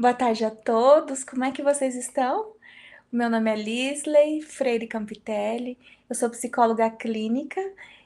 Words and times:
Boa 0.00 0.14
tarde 0.14 0.44
a 0.44 0.50
todos, 0.52 1.24
como 1.24 1.42
é 1.42 1.50
que 1.50 1.60
vocês 1.60 1.96
estão? 1.96 2.52
Meu 3.10 3.28
nome 3.28 3.50
é 3.50 3.56
Lisley 3.56 4.40
Freire 4.42 4.86
Campitelli, 4.86 5.76
eu 6.08 6.14
sou 6.14 6.30
psicóloga 6.30 6.88
clínica, 6.88 7.60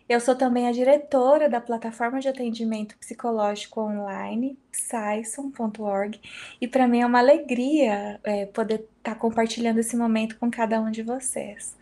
eu 0.08 0.20
sou 0.20 0.34
também 0.34 0.68
a 0.68 0.72
diretora 0.72 1.48
da 1.48 1.60
plataforma 1.60 2.20
de 2.20 2.28
atendimento 2.28 2.96
psicológico 2.98 3.80
online, 3.80 4.58
psyson.org, 4.70 6.20
e 6.60 6.68
para 6.68 6.88
mim 6.88 7.00
é 7.00 7.06
uma 7.06 7.18
alegria 7.18 8.20
é, 8.24 8.46
poder 8.46 8.86
estar 8.98 9.14
tá 9.14 9.14
compartilhando 9.14 9.78
esse 9.78 9.96
momento 9.96 10.36
com 10.38 10.50
cada 10.50 10.80
um 10.80 10.90
de 10.90 11.02
vocês. 11.02 11.76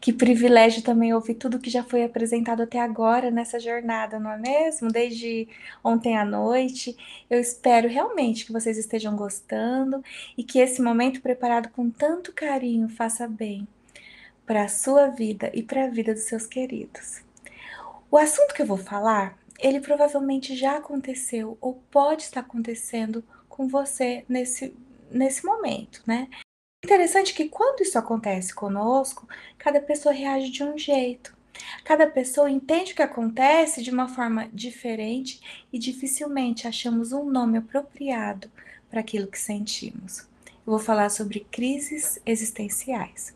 Que 0.00 0.12
privilégio 0.12 0.82
também 0.82 1.12
ouvir 1.12 1.34
tudo 1.34 1.58
que 1.58 1.70
já 1.70 1.82
foi 1.82 2.04
apresentado 2.04 2.62
até 2.62 2.80
agora 2.80 3.30
nessa 3.30 3.58
jornada, 3.58 4.18
não 4.18 4.30
é 4.30 4.38
mesmo? 4.38 4.90
Desde 4.90 5.48
ontem 5.82 6.16
à 6.16 6.24
noite. 6.24 6.96
Eu 7.28 7.40
espero 7.40 7.88
realmente 7.88 8.46
que 8.46 8.52
vocês 8.52 8.78
estejam 8.78 9.16
gostando 9.16 10.02
e 10.36 10.44
que 10.44 10.58
esse 10.58 10.80
momento 10.80 11.20
preparado 11.20 11.68
com 11.70 11.90
tanto 11.90 12.32
carinho 12.32 12.88
faça 12.88 13.26
bem 13.26 13.66
para 14.46 14.64
a 14.64 14.68
sua 14.68 15.08
vida 15.08 15.50
e 15.52 15.62
para 15.62 15.84
a 15.84 15.88
vida 15.88 16.14
dos 16.14 16.22
seus 16.22 16.46
queridos. 16.46 17.27
O 18.10 18.16
assunto 18.16 18.54
que 18.54 18.62
eu 18.62 18.66
vou 18.66 18.78
falar, 18.78 19.38
ele 19.58 19.80
provavelmente 19.80 20.56
já 20.56 20.78
aconteceu 20.78 21.58
ou 21.60 21.74
pode 21.90 22.22
estar 22.22 22.40
acontecendo 22.40 23.22
com 23.48 23.68
você 23.68 24.24
nesse, 24.26 24.74
nesse 25.10 25.44
momento, 25.44 26.02
né? 26.06 26.28
Interessante 26.82 27.34
que 27.34 27.50
quando 27.50 27.82
isso 27.82 27.98
acontece 27.98 28.54
conosco, 28.54 29.28
cada 29.58 29.80
pessoa 29.80 30.14
reage 30.14 30.48
de 30.48 30.64
um 30.64 30.78
jeito. 30.78 31.36
Cada 31.84 32.06
pessoa 32.06 32.50
entende 32.50 32.92
o 32.92 32.96
que 32.96 33.02
acontece 33.02 33.82
de 33.82 33.90
uma 33.90 34.08
forma 34.08 34.48
diferente 34.54 35.66
e 35.70 35.78
dificilmente 35.78 36.66
achamos 36.66 37.12
um 37.12 37.24
nome 37.24 37.58
apropriado 37.58 38.50
para 38.88 39.00
aquilo 39.00 39.26
que 39.26 39.38
sentimos. 39.38 40.20
Eu 40.46 40.72
vou 40.72 40.78
falar 40.78 41.10
sobre 41.10 41.40
crises 41.50 42.18
existenciais. 42.24 43.34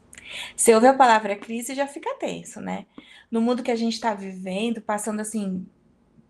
Você 0.57 0.75
ouve 0.75 0.87
a 0.87 0.95
palavra 0.95 1.37
crise 1.37 1.75
já 1.75 1.87
fica 1.87 2.15
tenso, 2.15 2.61
né? 2.61 2.87
No 3.33 3.41
mundo 3.41 3.63
que 3.63 3.71
a 3.71 3.77
gente 3.77 3.95
está 3.95 4.15
vivendo, 4.15 4.81
passando 4.81 5.21
assim 5.21 5.67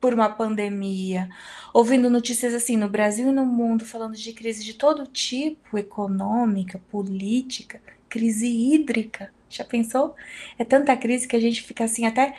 por 0.01 0.15
uma 0.15 0.29
pandemia, 0.29 1.29
ouvindo 1.75 2.09
notícias 2.09 2.55
assim 2.55 2.77
no 2.77 2.89
Brasil 2.89 3.29
e 3.29 3.33
no 3.33 3.45
mundo 3.45 3.85
falando 3.85 4.17
de 4.17 4.33
crise 4.33 4.65
de 4.65 4.75
todo 4.75 5.07
tipo, 5.07 5.77
econômica, 5.77 6.81
política, 6.91 7.81
crise 8.09 8.47
hídrica. 8.47 9.33
Já 9.51 9.65
pensou? 9.65 10.15
É 10.59 10.65
tanta 10.65 10.97
crise 10.97 11.29
que 11.29 11.37
a 11.37 11.41
gente 11.41 11.63
fica 11.63 11.85
assim 11.85 12.07
até 12.07 12.37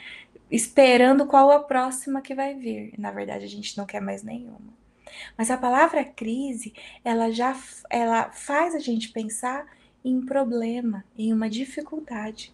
esperando 0.50 1.26
qual 1.26 1.52
a 1.52 1.60
próxima 1.60 2.22
que 2.22 2.34
vai 2.34 2.56
vir. 2.56 2.94
Na 2.98 3.12
verdade, 3.12 3.46
a 3.46 3.50
gente 3.50 3.78
não 3.78 3.86
quer 3.86 4.02
mais 4.02 4.24
nenhuma. 4.24 4.74
Mas 5.38 5.52
a 5.52 5.58
palavra 5.58 6.04
crise, 6.04 6.74
ela 7.04 7.32
já 7.32 7.56
ela 7.90 8.32
faz 8.32 8.76
a 8.76 8.80
gente 8.80 9.10
pensar 9.10 9.66
em 10.04 10.22
problema, 10.22 11.04
em 11.18 11.34
uma 11.34 11.50
dificuldade. 11.50 12.52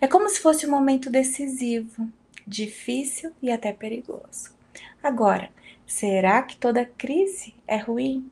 É 0.00 0.06
como 0.06 0.28
se 0.28 0.40
fosse 0.40 0.66
um 0.66 0.70
momento 0.70 1.10
decisivo, 1.10 2.08
difícil 2.46 3.32
e 3.42 3.50
até 3.50 3.72
perigoso. 3.72 4.54
Agora, 5.02 5.50
será 5.86 6.42
que 6.42 6.56
toda 6.56 6.84
crise 6.84 7.54
é 7.66 7.76
ruim? 7.76 8.30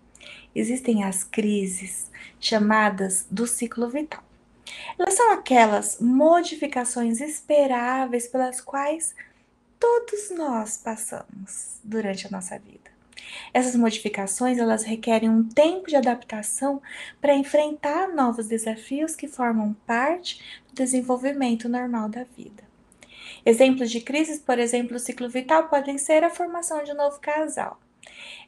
Existem 0.55 1.05
as 1.05 1.25
crises 1.25 2.11
chamadas 2.39 3.27
do 3.31 3.47
ciclo 3.47 3.89
vital. 3.89 4.23
Elas 4.99 5.15
são 5.15 5.33
aquelas 5.33 6.01
modificações 6.01 7.21
esperáveis 7.21 8.27
pelas 8.27 8.61
quais 8.61 9.15
todos 9.79 10.31
nós 10.31 10.79
passamos 10.79 11.81
durante 11.83 12.27
a 12.27 12.31
nossa 12.31 12.59
vida. 12.59 12.84
Essas 13.53 13.77
modificações, 13.77 14.59
elas 14.59 14.83
requerem 14.83 15.29
um 15.29 15.45
tempo 15.45 15.89
de 15.89 15.97
adaptação 15.97 16.81
para 17.21 17.35
enfrentar 17.35 18.09
novos 18.09 18.47
desafios 18.47 19.15
que 19.15 19.29
formam 19.29 19.75
parte 19.87 20.41
do 20.69 20.75
desenvolvimento 20.75 21.69
normal 21.69 22.09
da 22.09 22.25
vida. 22.37 22.65
Exemplos 23.45 23.91
de 23.91 24.01
crises, 24.01 24.39
por 24.39 24.59
exemplo, 24.59 24.97
o 24.97 25.01
ciclo 25.01 25.29
vital 25.29 25.69
podem 25.69 25.99
ser 25.99 26.25
a 26.25 26.31
formação 26.31 26.83
de 26.83 26.93
um 26.93 26.97
novo 26.97 27.21
casal. 27.21 27.81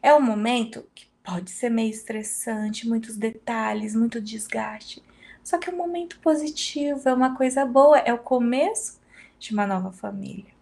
É 0.02 0.14
um 0.14 0.20
momento 0.20 0.86
que 0.94 1.06
pode 1.22 1.50
ser 1.50 1.70
meio 1.70 1.91
estressante, 1.91 2.88
muitos 2.88 3.16
detalhes, 3.16 3.94
muito 3.94 4.20
desgaste. 4.20 5.02
Só 5.42 5.58
que 5.58 5.70
é 5.70 5.72
um 5.72 5.76
momento 5.76 6.19
positivo, 6.20 7.08
é 7.08 7.14
uma 7.14 7.36
coisa 7.36 7.64
boa, 7.64 7.98
é 7.98 8.12
o 8.12 8.19
começo 8.19 9.00
de 9.38 9.52
uma 9.52 9.66
nova 9.66 9.92
família. 9.92 10.56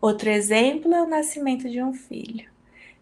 Outro 0.00 0.30
exemplo 0.30 0.94
é 0.94 1.02
o 1.02 1.08
nascimento 1.08 1.68
de 1.68 1.82
um 1.82 1.92
filho. 1.92 2.48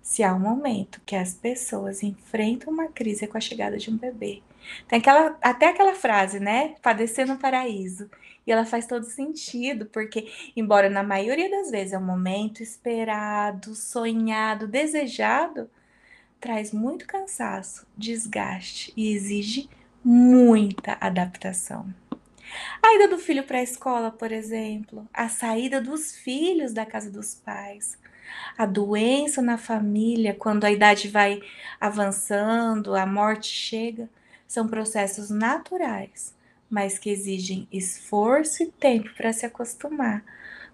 Se 0.07 0.23
há 0.23 0.33
um 0.33 0.39
momento 0.39 1.01
que 1.05 1.17
as 1.17 1.35
pessoas 1.35 2.01
enfrentam 2.01 2.73
uma 2.73 2.87
crise 2.87 3.27
com 3.27 3.37
a 3.37 3.41
chegada 3.41 3.77
de 3.77 3.91
um 3.91 3.97
bebê, 3.97 4.41
tem 4.87 5.01
aquela, 5.01 5.37
até 5.43 5.67
aquela 5.67 5.97
frase, 5.97 6.39
né? 6.39 6.77
Padecer 6.81 7.27
no 7.27 7.37
paraíso. 7.37 8.09
E 8.47 8.53
ela 8.53 8.65
faz 8.65 8.87
todo 8.87 9.05
sentido, 9.05 9.87
porque, 9.87 10.33
embora 10.57 10.89
na 10.89 11.03
maioria 11.03 11.51
das 11.51 11.73
vezes 11.73 11.93
é 11.93 11.99
um 11.99 12.05
momento 12.05 12.63
esperado, 12.63 13.75
sonhado, 13.75 14.69
desejado, 14.69 15.69
traz 16.41 16.71
muito 16.73 17.05
cansaço, 17.05 17.85
desgaste 17.99 18.93
e 18.97 19.13
exige 19.13 19.69
muita 20.05 20.97
adaptação. 21.01 21.93
A 22.81 22.95
ida 22.95 23.09
do 23.09 23.19
filho 23.19 23.43
para 23.43 23.59
a 23.59 23.65
escola, 23.65 24.13
por 24.13 24.31
exemplo, 24.31 25.09
a 25.13 25.29
saída 25.29 25.81
dos 25.81 26.13
filhos 26.13 26.73
da 26.73 26.87
casa 26.87 27.11
dos 27.11 27.35
pais, 27.35 27.99
a 28.57 28.67
doença 28.67 29.43
na 29.43 29.59
família, 29.59 30.35
quando 30.35 30.65
a 30.65 30.71
idade 30.71 31.09
vai 31.09 31.41
avançando, 31.81 32.95
a 32.95 33.07
morte 33.07 33.49
chega, 33.49 34.09
são 34.47 34.69
processos 34.69 35.31
naturais 35.31 36.37
mas 36.69 36.99
que 36.99 37.11
exigem 37.11 37.69
esforço 37.73 38.63
e 38.63 38.67
tempo 38.67 39.11
para 39.15 39.33
se 39.33 39.47
acostumar 39.47 40.25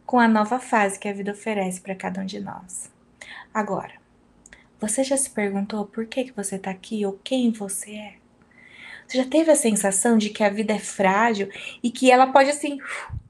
com 0.05 0.19
a 0.19 0.29
nova 0.29 0.59
fase 0.59 0.99
que 0.99 1.09
a 1.09 1.13
vida 1.13 1.33
oferece 1.33 1.81
para 1.81 1.95
cada 1.95 2.21
um 2.21 2.27
de 2.27 2.41
nós. 2.41 2.91
Agora, 3.53 3.93
você 4.81 5.05
já 5.05 5.17
se 5.17 5.31
perguntou 5.31 5.87
por 5.87 6.07
que, 6.07 6.25
que 6.25 6.33
você 6.33 6.57
está 6.57 6.71
aqui 6.71 7.07
ou 7.07 7.21
quem 7.23 7.53
você 7.53 7.95
é? 7.95 8.15
Você 9.07 9.19
já 9.19 9.27
teve 9.27 9.51
a 9.51 9.57
sensação 9.57 10.17
de 10.17 10.31
que 10.31 10.43
a 10.43 10.49
vida 10.49 10.73
é 10.73 10.79
frágil 10.79 11.51
e 11.83 11.91
que 11.91 12.11
ela 12.11 12.33
pode 12.33 12.51
assim 12.51 12.79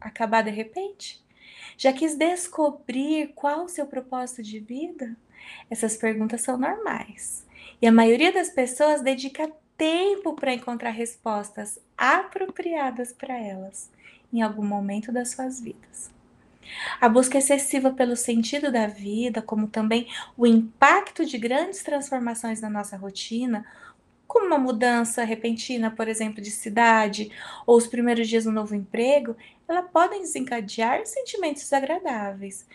acabar 0.00 0.42
de 0.42 0.50
repente? 0.50 1.22
Já 1.76 1.92
quis 1.92 2.14
descobrir 2.14 3.32
qual 3.34 3.64
o 3.64 3.68
seu 3.68 3.86
propósito 3.86 4.42
de 4.42 4.58
vida? 4.58 5.16
Essas 5.70 5.96
perguntas 5.96 6.40
são 6.42 6.56
normais. 6.56 7.46
E 7.80 7.86
a 7.86 7.92
maioria 7.92 8.32
das 8.32 8.50
pessoas 8.50 9.02
dedica 9.02 9.50
tempo 9.76 10.34
para 10.34 10.54
encontrar 10.54 10.90
respostas 10.90 11.78
apropriadas 11.96 13.12
para 13.12 13.36
elas 13.36 13.90
em 14.32 14.42
algum 14.42 14.64
momento 14.64 15.10
das 15.12 15.30
suas 15.30 15.60
vidas. 15.60 16.10
A 17.00 17.08
busca 17.08 17.38
excessiva 17.38 17.90
pelo 17.90 18.16
sentido 18.16 18.70
da 18.70 18.86
vida, 18.86 19.42
como 19.42 19.66
também 19.66 20.08
o 20.36 20.46
impacto 20.46 21.24
de 21.24 21.36
grandes 21.36 21.82
transformações 21.82 22.60
na 22.60 22.70
nossa 22.70 22.96
rotina, 22.96 23.66
como 24.26 24.46
uma 24.46 24.58
mudança 24.58 25.24
repentina, 25.24 25.90
por 25.90 26.08
exemplo, 26.08 26.40
de 26.40 26.50
cidade, 26.50 27.30
ou 27.66 27.76
os 27.76 27.86
primeiros 27.86 28.28
dias 28.28 28.46
no 28.46 28.52
novo 28.52 28.74
emprego, 28.74 29.36
ela 29.72 29.82
podem 29.82 30.20
desencadear 30.20 31.04
sentimentos 31.06 31.62
desagradáveis. 31.62 32.66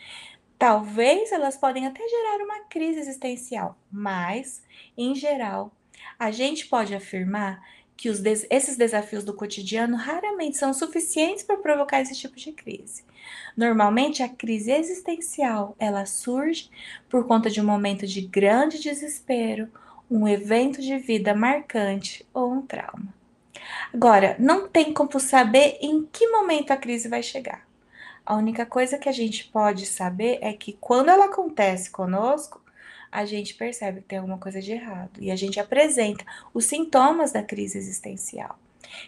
Talvez 0.58 1.32
elas 1.32 1.56
podem 1.56 1.86
até 1.86 2.02
gerar 2.08 2.44
uma 2.44 2.62
crise 2.62 3.00
existencial, 3.00 3.78
mas, 3.92 4.64
em 4.98 5.14
geral, 5.14 5.72
a 6.18 6.32
gente 6.32 6.66
pode 6.66 6.96
afirmar 6.96 7.62
que 7.96 8.12
des 8.12 8.46
esses 8.50 8.78
desafios 8.78 9.24
do 9.24 9.34
cotidiano 9.34 9.98
raramente 9.98 10.58
são 10.58 10.74
suficientes 10.74 11.44
para 11.44 11.58
provocar 11.58 12.00
esse 12.00 12.16
tipo 12.16 12.36
de 12.36 12.52
crise. 12.52 13.04
Normalmente, 13.56 14.22
a 14.22 14.30
crise 14.30 14.72
existencial 14.72 15.76
ela 15.80 16.06
surge 16.06 16.70
por 17.10 17.26
conta 17.26 17.50
de 17.50 17.60
um 17.60 17.66
momento 17.66 18.06
de 18.06 18.22
grande 18.22 18.80
desespero, 18.80 19.68
um 20.10 20.28
evento 20.28 20.82
de 20.82 20.98
vida 20.98 21.34
marcante 21.34 22.26
ou 22.34 22.54
um 22.54 22.62
trauma. 22.62 23.14
Agora, 23.94 24.36
não 24.40 24.68
tem 24.68 24.94
como 24.94 25.20
saber 25.20 25.78
em 25.82 26.06
que 26.06 26.28
momento 26.28 26.72
a 26.72 26.78
crise 26.78 27.08
vai 27.08 27.24
chegar. 27.24 27.68
A 28.26 28.36
única 28.36 28.66
coisa 28.66 28.98
que 28.98 29.08
a 29.08 29.14
gente 29.14 29.46
pode 29.46 29.86
saber 29.86 30.40
é 30.42 30.52
que 30.52 30.74
quando 30.80 31.10
ela 31.10 31.26
acontece 31.26 31.90
conosco, 31.90 32.62
a 33.12 33.26
gente 33.26 33.54
percebe 33.54 34.02
que 34.02 34.08
tem 34.08 34.20
alguma 34.20 34.38
coisa 34.38 34.62
de 34.62 34.74
errado 34.74 35.20
e 35.22 35.32
a 35.32 35.36
gente 35.36 35.60
apresenta 35.60 36.26
os 36.54 36.66
sintomas 36.66 37.32
da 37.32 37.42
crise 37.42 37.78
existencial. 37.78 38.60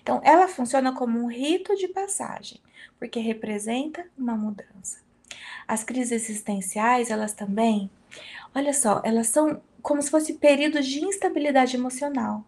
Então, 0.02 0.22
ela 0.24 0.48
funciona 0.48 0.94
como 0.94 1.20
um 1.20 1.28
rito 1.28 1.76
de 1.76 1.88
passagem, 1.88 2.60
porque 2.98 3.20
representa 3.20 4.06
uma 4.18 4.36
mudança. 4.36 5.00
As 5.68 5.84
crises 5.84 6.12
existenciais, 6.30 7.12
elas 7.12 7.34
também, 7.34 7.90
olha 8.56 8.74
só, 8.74 9.02
elas 9.04 9.28
são 9.28 9.62
como 9.82 10.02
se 10.02 10.10
fossem 10.10 10.38
períodos 10.38 10.88
de 10.88 11.04
instabilidade 11.04 11.76
emocional 11.76 12.44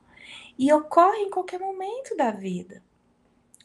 e 0.62 0.72
ocorrem 0.72 1.25
em 1.25 1.30
qualquer 1.30 1.60
momento 1.60 2.16
da 2.16 2.31
vida. 2.31 2.81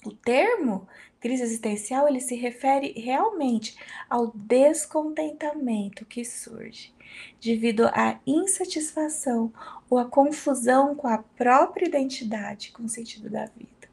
O 0.04 0.12
termo 0.12 0.88
Crise 1.26 1.42
existencial 1.42 2.06
ele 2.06 2.20
se 2.20 2.36
refere 2.36 2.92
realmente 2.92 3.76
ao 4.08 4.32
descontentamento 4.32 6.04
que 6.04 6.24
surge 6.24 6.94
devido 7.40 7.86
à 7.86 8.20
insatisfação 8.26 9.52
ou 9.90 9.98
à 9.98 10.04
confusão 10.04 10.94
com 10.94 11.08
a 11.08 11.18
própria 11.18 11.86
identidade, 11.86 12.70
com 12.70 12.84
o 12.84 12.88
sentido 12.88 13.28
da 13.28 13.46
vida. 13.46 13.88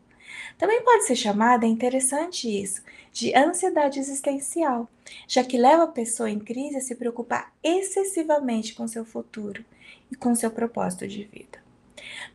Também 0.57 0.83
pode 0.83 1.05
ser 1.05 1.15
chamada, 1.15 1.65
é 1.65 1.69
interessante 1.69 2.47
isso, 2.47 2.83
de 3.11 3.35
ansiedade 3.35 3.99
existencial, 3.99 4.87
já 5.27 5.43
que 5.43 5.57
leva 5.57 5.85
a 5.85 5.87
pessoa 5.87 6.29
em 6.29 6.39
crise 6.39 6.77
a 6.77 6.81
se 6.81 6.93
preocupar 6.93 7.51
excessivamente 7.63 8.75
com 8.75 8.87
seu 8.87 9.03
futuro 9.03 9.65
e 10.11 10.15
com 10.15 10.35
seu 10.35 10.51
propósito 10.51 11.07
de 11.07 11.23
vida. 11.23 11.62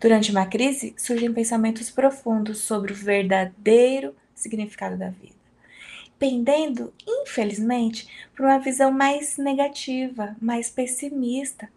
Durante 0.01 0.31
uma 0.31 0.47
crise, 0.47 0.95
surgem 0.97 1.33
pensamentos 1.33 1.91
profundos 1.91 2.59
sobre 2.59 2.93
o 2.93 2.97
verdadeiro 2.97 4.15
significado 4.35 4.97
da 4.97 5.11
vida, 5.11 5.35
pendendo, 6.19 6.93
infelizmente, 7.07 8.09
por 8.35 8.45
uma 8.45 8.59
visão 8.59 8.91
mais 8.91 9.37
negativa, 9.37 10.37
mais 10.41 10.71
pessimista. 10.71 11.69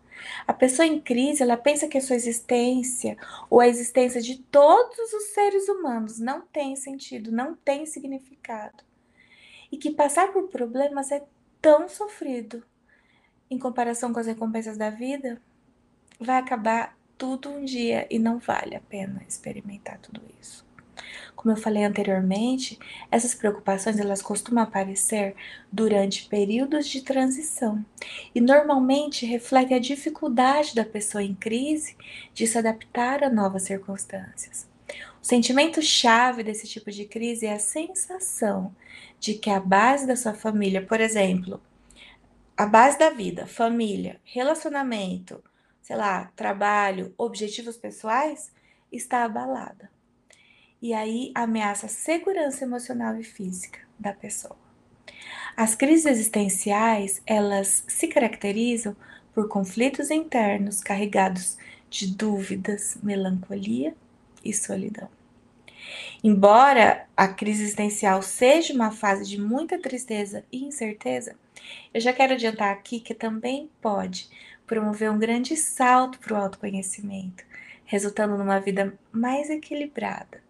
A 0.45 0.53
pessoa 0.53 0.85
em 0.85 0.99
crise, 0.99 1.41
ela 1.41 1.57
pensa 1.57 1.87
que 1.87 1.97
a 1.97 2.01
sua 2.01 2.15
existência 2.15 3.17
ou 3.49 3.59
a 3.59 3.67
existência 3.67 4.21
de 4.21 4.37
todos 4.37 5.13
os 5.13 5.23
seres 5.33 5.67
humanos 5.67 6.19
não 6.19 6.41
tem 6.41 6.75
sentido, 6.75 7.31
não 7.31 7.55
tem 7.55 7.87
significado. 7.87 8.83
E 9.71 9.77
que 9.77 9.89
passar 9.89 10.31
por 10.31 10.47
problemas 10.49 11.11
é 11.11 11.23
tão 11.59 11.89
sofrido 11.89 12.63
em 13.49 13.57
comparação 13.59 14.13
com 14.13 14.19
as 14.19 14.27
recompensas 14.27 14.77
da 14.77 14.89
vida, 14.89 15.41
vai 16.17 16.37
acabar 16.37 16.97
tudo 17.21 17.51
um 17.51 17.63
dia 17.63 18.07
e 18.09 18.17
não 18.17 18.39
vale 18.39 18.75
a 18.75 18.79
pena 18.79 19.21
experimentar 19.29 19.99
tudo 19.99 20.23
isso. 20.41 20.65
Como 21.35 21.53
eu 21.53 21.55
falei 21.55 21.83
anteriormente, 21.83 22.79
essas 23.11 23.35
preocupações 23.35 23.99
elas 23.99 24.23
costumam 24.23 24.63
aparecer 24.63 25.35
durante 25.71 26.27
períodos 26.27 26.87
de 26.87 27.03
transição 27.03 27.85
e 28.33 28.41
normalmente 28.41 29.23
refletem 29.23 29.77
a 29.77 29.79
dificuldade 29.79 30.73
da 30.73 30.83
pessoa 30.83 31.23
em 31.23 31.35
crise 31.35 31.95
de 32.33 32.47
se 32.47 32.57
adaptar 32.57 33.23
a 33.23 33.29
novas 33.29 33.63
circunstâncias. 33.63 34.67
O 35.21 35.25
sentimento 35.25 35.79
chave 35.79 36.41
desse 36.41 36.67
tipo 36.67 36.89
de 36.89 37.05
crise 37.05 37.45
é 37.45 37.53
a 37.53 37.59
sensação 37.59 38.75
de 39.19 39.35
que 39.35 39.51
a 39.51 39.59
base 39.59 40.07
da 40.07 40.15
sua 40.15 40.33
família, 40.33 40.81
por 40.81 40.99
exemplo, 40.99 41.61
a 42.57 42.65
base 42.65 42.97
da 42.97 43.11
vida, 43.11 43.45
família, 43.45 44.19
relacionamento, 44.23 45.39
sei 45.91 45.97
lá, 45.97 46.31
trabalho, 46.37 47.13
objetivos 47.17 47.75
pessoais, 47.75 48.49
está 48.89 49.25
abalada 49.25 49.91
e 50.81 50.93
aí 50.93 51.33
ameaça 51.35 51.87
a 51.87 51.89
segurança 51.89 52.63
emocional 52.63 53.19
e 53.19 53.25
física 53.25 53.79
da 53.99 54.13
pessoa. 54.13 54.55
As 55.57 55.75
crises 55.75 56.05
existenciais, 56.05 57.21
elas 57.27 57.83
se 57.89 58.07
caracterizam 58.07 58.95
por 59.33 59.49
conflitos 59.49 60.09
internos 60.09 60.79
carregados 60.79 61.57
de 61.89 62.07
dúvidas, 62.07 62.97
melancolia 63.03 63.93
e 64.45 64.53
solidão. 64.53 65.09
Embora 66.23 67.05
a 67.17 67.27
crise 67.27 67.63
existencial 67.63 68.21
seja 68.21 68.73
uma 68.73 68.91
fase 68.91 69.29
de 69.29 69.37
muita 69.37 69.77
tristeza 69.77 70.45
e 70.49 70.63
incerteza, 70.63 71.35
eu 71.93 71.99
já 71.99 72.13
quero 72.13 72.33
adiantar 72.33 72.71
aqui 72.71 73.01
que 73.01 73.13
também 73.13 73.69
pode 73.81 74.29
promover 74.71 75.11
um 75.11 75.19
grande 75.19 75.57
salto 75.57 76.17
para 76.17 76.33
o 76.33 76.37
autoconhecimento, 76.37 77.43
resultando 77.83 78.37
numa 78.37 78.57
vida 78.57 78.97
mais 79.11 79.49
equilibrada, 79.49 80.41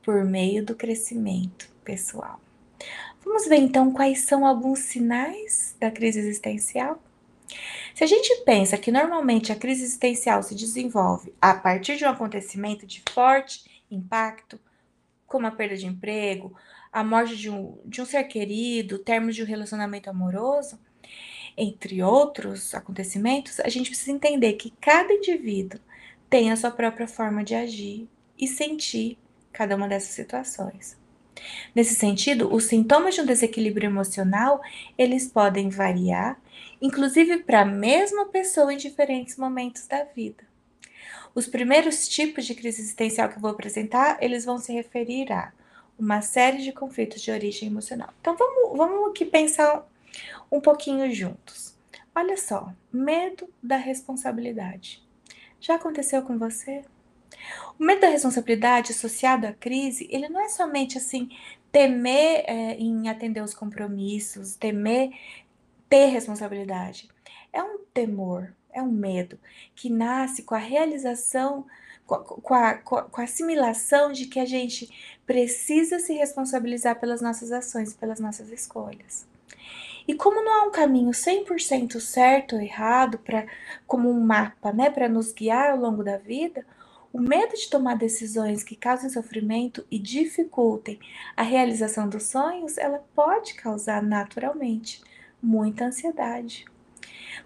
por 0.00 0.24
meio 0.24 0.64
do 0.64 0.76
crescimento 0.76 1.68
pessoal. 1.82 2.40
Vamos 3.24 3.48
ver 3.48 3.56
então 3.56 3.92
quais 3.92 4.20
são 4.20 4.46
alguns 4.46 4.78
sinais 4.78 5.74
da 5.80 5.90
crise 5.90 6.20
existencial? 6.20 7.02
Se 7.96 8.04
a 8.04 8.06
gente 8.06 8.44
pensa 8.44 8.78
que 8.78 8.92
normalmente 8.92 9.50
a 9.50 9.56
crise 9.56 9.82
existencial 9.82 10.40
se 10.44 10.54
desenvolve 10.54 11.34
a 11.42 11.52
partir 11.52 11.96
de 11.96 12.04
um 12.04 12.10
acontecimento 12.10 12.86
de 12.86 13.02
forte 13.10 13.82
impacto, 13.90 14.56
como 15.26 15.48
a 15.48 15.50
perda 15.50 15.76
de 15.76 15.86
emprego, 15.86 16.56
a 16.92 17.02
morte 17.02 17.36
de 17.36 17.50
um, 17.50 17.76
de 17.84 18.00
um 18.00 18.06
ser 18.06 18.22
querido, 18.22 19.00
término 19.00 19.32
de 19.32 19.42
um 19.42 19.46
relacionamento 19.46 20.08
amoroso, 20.08 20.78
entre 21.56 22.02
outros 22.02 22.74
acontecimentos, 22.74 23.60
a 23.60 23.68
gente 23.68 23.90
precisa 23.90 24.12
entender 24.12 24.54
que 24.54 24.72
cada 24.80 25.12
indivíduo 25.12 25.80
tem 26.28 26.50
a 26.50 26.56
sua 26.56 26.70
própria 26.70 27.06
forma 27.06 27.44
de 27.44 27.54
agir 27.54 28.08
e 28.38 28.46
sentir 28.46 29.18
cada 29.52 29.76
uma 29.76 29.88
dessas 29.88 30.10
situações. 30.10 30.96
Nesse 31.74 31.94
sentido, 31.94 32.52
os 32.52 32.64
sintomas 32.64 33.14
de 33.14 33.20
um 33.20 33.26
desequilíbrio 33.26 33.88
emocional, 33.88 34.60
eles 34.96 35.28
podem 35.28 35.68
variar, 35.68 36.40
inclusive 36.80 37.38
para 37.38 37.60
a 37.60 37.66
mesma 37.66 38.26
pessoa 38.26 38.72
em 38.72 38.76
diferentes 38.76 39.36
momentos 39.36 39.86
da 39.86 40.04
vida. 40.04 40.44
Os 41.34 41.46
primeiros 41.46 42.08
tipos 42.08 42.46
de 42.46 42.54
crise 42.54 42.80
existencial 42.80 43.28
que 43.28 43.36
eu 43.36 43.40
vou 43.40 43.50
apresentar, 43.50 44.18
eles 44.20 44.44
vão 44.44 44.58
se 44.58 44.72
referir 44.72 45.32
a 45.32 45.52
uma 45.98 46.22
série 46.22 46.62
de 46.62 46.72
conflitos 46.72 47.20
de 47.20 47.30
origem 47.30 47.68
emocional. 47.68 48.12
Então 48.20 48.36
vamos, 48.36 48.76
vamos 48.76 49.10
aqui 49.10 49.24
pensar 49.24 49.86
um 50.50 50.60
pouquinho 50.60 51.12
juntos. 51.12 51.74
Olha 52.14 52.36
só, 52.36 52.72
medo 52.92 53.48
da 53.62 53.76
responsabilidade. 53.76 55.02
Já 55.60 55.74
aconteceu 55.74 56.22
com 56.22 56.38
você? 56.38 56.84
O 57.78 57.84
medo 57.84 58.02
da 58.02 58.08
responsabilidade 58.08 58.92
associado 58.92 59.46
à 59.46 59.52
crise, 59.52 60.08
ele 60.10 60.28
não 60.28 60.40
é 60.40 60.48
somente 60.48 60.96
assim 60.96 61.28
temer 61.72 62.44
é, 62.46 62.74
em 62.74 63.08
atender 63.08 63.42
os 63.42 63.52
compromissos, 63.52 64.54
temer 64.54 65.10
ter 65.88 66.06
responsabilidade. 66.06 67.08
É 67.52 67.62
um 67.62 67.78
temor, 67.92 68.54
é 68.72 68.80
um 68.82 68.90
medo 68.90 69.38
que 69.74 69.90
nasce 69.90 70.42
com 70.42 70.54
a 70.54 70.58
realização, 70.58 71.66
com 72.06 72.14
a, 72.14 72.74
com 72.74 72.96
a, 72.96 73.02
com 73.02 73.20
a 73.20 73.24
assimilação 73.24 74.12
de 74.12 74.26
que 74.26 74.38
a 74.38 74.44
gente 74.44 74.88
precisa 75.26 75.98
se 75.98 76.12
responsabilizar 76.12 77.00
pelas 77.00 77.20
nossas 77.20 77.50
ações, 77.50 77.94
pelas 77.94 78.20
nossas 78.20 78.50
escolhas. 78.50 79.26
E 80.06 80.14
como 80.14 80.44
não 80.44 80.52
há 80.52 80.66
um 80.66 80.70
caminho 80.70 81.10
100% 81.10 81.98
certo 82.00 82.56
ou 82.56 82.62
errado 82.62 83.18
para 83.18 83.46
como 83.86 84.10
um 84.10 84.20
mapa, 84.20 84.72
né, 84.72 84.90
para 84.90 85.08
nos 85.08 85.32
guiar 85.32 85.70
ao 85.70 85.78
longo 85.78 86.04
da 86.04 86.18
vida, 86.18 86.64
o 87.12 87.20
medo 87.20 87.54
de 87.54 87.70
tomar 87.70 87.96
decisões 87.96 88.64
que 88.64 88.74
causem 88.74 89.08
sofrimento 89.08 89.86
e 89.90 89.98
dificultem 89.98 90.98
a 91.36 91.42
realização 91.42 92.08
dos 92.08 92.24
sonhos, 92.24 92.76
ela 92.76 93.04
pode 93.14 93.54
causar 93.54 94.02
naturalmente 94.02 95.00
muita 95.40 95.84
ansiedade. 95.86 96.64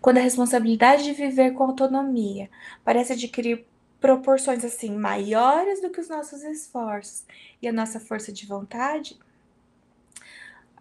Quando 0.00 0.18
a 0.18 0.22
responsabilidade 0.22 1.04
de 1.04 1.12
viver 1.12 1.52
com 1.52 1.64
autonomia 1.64 2.48
parece 2.84 3.12
adquirir 3.12 3.66
proporções 4.00 4.64
assim 4.64 4.96
maiores 4.96 5.82
do 5.82 5.90
que 5.90 6.00
os 6.00 6.08
nossos 6.08 6.42
esforços 6.42 7.24
e 7.60 7.68
a 7.68 7.72
nossa 7.72 7.98
força 7.98 8.32
de 8.32 8.46
vontade, 8.46 9.18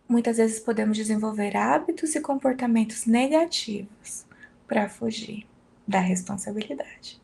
muitas 0.08 0.38
vezes 0.38 0.60
podemos 0.60 0.98
desenvolver 0.98 1.56
hábitos 1.56 2.16
e 2.16 2.22
comportamentos 2.22 3.06
negativos 3.06 4.26
para 4.68 4.90
fugir 4.90 5.46
da 5.88 6.00
responsabilidade. 6.00 7.20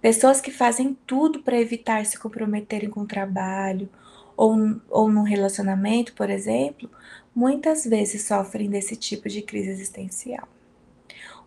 Pessoas 0.00 0.40
que 0.40 0.50
fazem 0.50 0.96
tudo 1.06 1.42
para 1.42 1.60
evitar 1.60 2.04
se 2.04 2.18
comprometerem 2.18 2.90
com 2.90 3.00
o 3.00 3.06
trabalho 3.06 3.88
ou, 4.36 4.56
ou 4.90 5.08
num 5.08 5.22
relacionamento, 5.22 6.12
por 6.14 6.28
exemplo, 6.28 6.90
muitas 7.34 7.84
vezes 7.84 8.26
sofrem 8.26 8.68
desse 8.68 8.96
tipo 8.96 9.28
de 9.28 9.42
crise 9.42 9.70
existencial. 9.70 10.48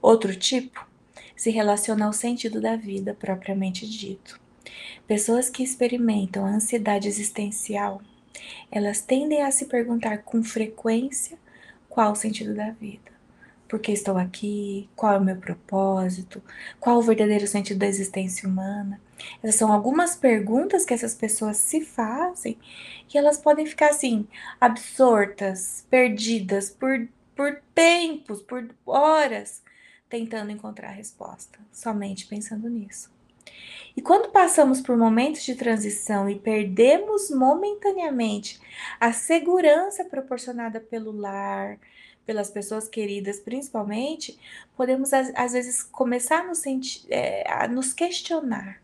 Outro 0.02 0.36
tipo 0.36 0.88
se 1.36 1.52
relaciona 1.52 2.06
ao 2.06 2.14
sentido 2.14 2.60
da 2.60 2.76
vida 2.76 3.14
propriamente 3.14 3.88
dito. 3.88 4.40
Pessoas 5.06 5.50
que 5.50 5.64
experimentam 5.64 6.46
ansiedade 6.46 7.08
existencial, 7.08 8.02
elas 8.72 9.02
tendem 9.02 9.44
a 9.44 9.52
se 9.52 9.66
perguntar 9.66 10.20
com 10.20 10.44
frequência 10.44 11.38
qual 11.90 12.12
o 12.12 12.16
sentido 12.16 12.54
da 12.54 12.72
vida 12.72 13.18
por 13.68 13.80
que 13.80 13.92
estou 13.92 14.18
aqui, 14.18 14.90
qual 14.96 15.14
é 15.14 15.18
o 15.18 15.24
meu 15.24 15.36
propósito, 15.36 16.42
qual 16.80 16.98
o 16.98 17.02
verdadeiro 17.02 17.46
sentido 17.46 17.80
da 17.80 17.88
existência 17.88 18.48
humana. 18.48 19.00
Essas 19.44 19.56
são 19.56 19.72
algumas 19.72 20.16
perguntas 20.16 20.86
que 20.86 20.94
essas 20.94 21.14
pessoas 21.14 21.58
se 21.58 21.84
fazem 21.84 22.58
e 23.14 23.18
elas 23.18 23.38
podem 23.38 23.66
ficar 23.66 23.90
assim, 23.90 24.28
absortas, 24.60 25.86
perdidas 25.90 26.70
por, 26.70 27.08
por 27.36 27.62
tempos, 27.74 28.42
por 28.42 28.70
horas, 28.86 29.62
tentando 30.10 30.52
encontrar 30.52 30.90
a 30.90 30.94
resposta, 30.94 31.60
somente 31.72 32.26
pensando 32.28 32.70
nisso. 32.70 33.17
E 33.96 34.02
quando 34.02 34.32
passamos 34.32 34.80
por 34.80 34.96
momentos 34.96 35.44
de 35.44 35.56
transição 35.56 36.30
e 36.30 36.38
perdemos 36.38 37.32
momentaneamente 37.32 38.60
a 39.00 39.12
segurança 39.12 40.06
proporcionada 40.06 40.80
pelo 40.80 41.12
lar, 41.12 41.80
pelas 42.26 42.52
pessoas 42.52 42.88
queridas, 42.88 43.40
principalmente, 43.40 44.38
podemos 44.76 45.12
às 45.14 45.54
vezes 45.54 45.82
começar 45.82 46.42
a 46.42 46.44
nos, 46.44 46.62
é, 47.10 47.50
a 47.50 47.68
nos 47.68 47.94
questionar 47.94 48.82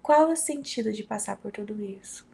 qual 0.00 0.30
é 0.30 0.32
o 0.32 0.36
sentido 0.36 0.92
de 0.92 1.02
passar 1.02 1.36
por 1.36 1.50
tudo 1.50 1.82
isso. 1.84 2.26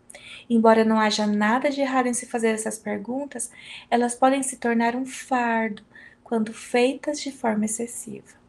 Embora 0.48 0.84
não 0.84 1.00
haja 1.00 1.26
nada 1.26 1.70
de 1.70 1.80
errado 1.80 2.06
em 2.06 2.14
se 2.14 2.26
fazer 2.26 2.48
essas 2.48 2.78
perguntas, 2.78 3.50
elas 3.90 4.14
podem 4.14 4.42
se 4.42 4.56
tornar 4.56 4.94
um 4.94 5.06
fardo 5.06 5.82
quando 6.22 6.52
feitas 6.52 7.20
de 7.20 7.32
forma 7.32 7.64
excessiva. 7.64 8.39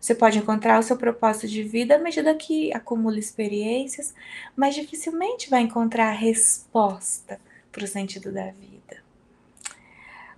Você 0.00 0.14
pode 0.14 0.38
encontrar 0.38 0.78
o 0.78 0.82
seu 0.82 0.96
propósito 0.96 1.48
de 1.48 1.62
vida 1.62 1.96
à 1.96 1.98
medida 1.98 2.34
que 2.34 2.72
acumula 2.74 3.18
experiências, 3.18 4.14
mas 4.56 4.74
dificilmente 4.74 5.48
vai 5.48 5.62
encontrar 5.62 6.08
a 6.08 6.16
resposta 6.16 7.40
para 7.70 7.84
o 7.84 7.88
sentido 7.88 8.32
da 8.32 8.50
vida. 8.50 9.02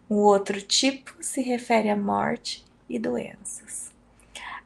O 0.08 0.16
outro 0.16 0.60
tipo 0.60 1.16
se 1.20 1.40
refere 1.40 1.88
à 1.88 1.96
morte 1.96 2.64
e 2.88 2.98
doenças. 2.98 3.92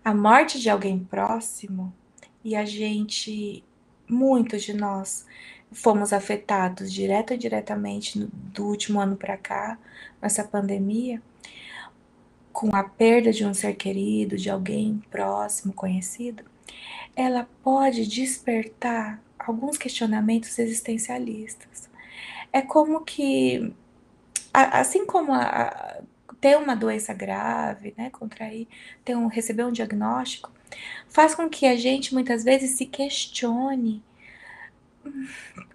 A 0.04 0.12
morte 0.12 0.58
de 0.60 0.68
alguém 0.68 0.98
próximo, 0.98 1.92
e 2.44 2.56
a 2.56 2.64
gente, 2.64 3.62
muitos 4.08 4.62
de 4.62 4.72
nós, 4.72 5.26
fomos 5.70 6.12
afetados 6.12 6.92
direto 6.92 7.30
ou 7.30 7.36
indiretamente 7.36 8.18
do 8.32 8.64
último 8.66 9.00
ano 9.00 9.16
para 9.16 9.36
cá, 9.36 9.78
nessa 10.20 10.42
pandemia, 10.44 11.22
com 12.58 12.74
a 12.74 12.82
perda 12.82 13.30
de 13.30 13.46
um 13.46 13.54
ser 13.54 13.74
querido, 13.76 14.36
de 14.36 14.50
alguém 14.50 15.00
próximo, 15.12 15.72
conhecido, 15.72 16.42
ela 17.14 17.48
pode 17.62 18.04
despertar 18.04 19.22
alguns 19.38 19.78
questionamentos 19.78 20.58
existencialistas. 20.58 21.88
É 22.52 22.60
como 22.60 23.04
que, 23.04 23.72
assim 24.52 25.06
como 25.06 25.32
a, 25.32 25.42
a, 25.44 26.00
ter 26.40 26.58
uma 26.58 26.74
doença 26.74 27.14
grave, 27.14 27.94
né, 27.96 28.10
contrair, 28.10 28.66
ter 29.04 29.16
um, 29.16 29.28
receber 29.28 29.62
um 29.62 29.70
diagnóstico, 29.70 30.50
faz 31.08 31.36
com 31.36 31.48
que 31.48 31.64
a 31.64 31.76
gente 31.76 32.12
muitas 32.12 32.42
vezes 32.42 32.72
se 32.72 32.86
questione 32.86 34.02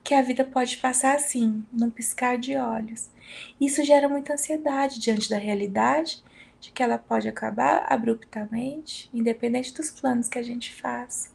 que 0.04 0.14
a 0.14 0.22
vida 0.22 0.44
pode 0.44 0.76
passar 0.76 1.16
assim, 1.16 1.64
num 1.72 1.90
piscar 1.90 2.38
de 2.38 2.58
olhos. 2.58 3.10
Isso 3.58 3.86
gera 3.86 4.10
muita 4.10 4.34
ansiedade 4.34 5.00
diante 5.00 5.30
da 5.30 5.38
realidade 5.38 6.22
de 6.64 6.72
que 6.72 6.82
ela 6.82 6.98
pode 6.98 7.28
acabar 7.28 7.86
abruptamente, 7.90 9.10
independente 9.14 9.74
dos 9.74 9.92
planos 9.92 10.30
que 10.30 10.40
a 10.40 10.42
gente 10.42 10.74
faz. 10.74 11.30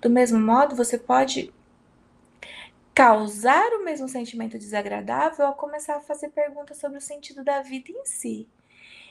Do 0.00 0.10
mesmo 0.10 0.40
modo, 0.40 0.74
você 0.74 0.98
pode 0.98 1.54
causar 2.92 3.72
o 3.74 3.84
mesmo 3.84 4.08
sentimento 4.08 4.58
desagradável 4.58 5.46
ao 5.46 5.54
começar 5.54 5.98
a 5.98 6.00
fazer 6.00 6.30
perguntas 6.30 6.78
sobre 6.78 6.98
o 6.98 7.00
sentido 7.00 7.44
da 7.44 7.62
vida 7.62 7.92
em 7.92 8.04
si. 8.04 8.48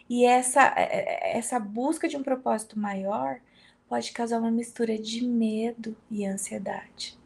E 0.09 0.25
essa, 0.25 0.73
é, 0.75 0.81
é, 0.81 1.37
essa 1.37 1.57
busca 1.57 2.09
de 2.09 2.17
um 2.17 2.23
propósito 2.23 2.77
maior 2.77 3.39
pode 3.87 4.11
causar 4.11 4.39
uma 4.39 4.51
mistura 4.51 4.97
de 4.97 5.25
medo 5.25 5.95
e 6.11 6.25
ansiedade, 6.25 7.17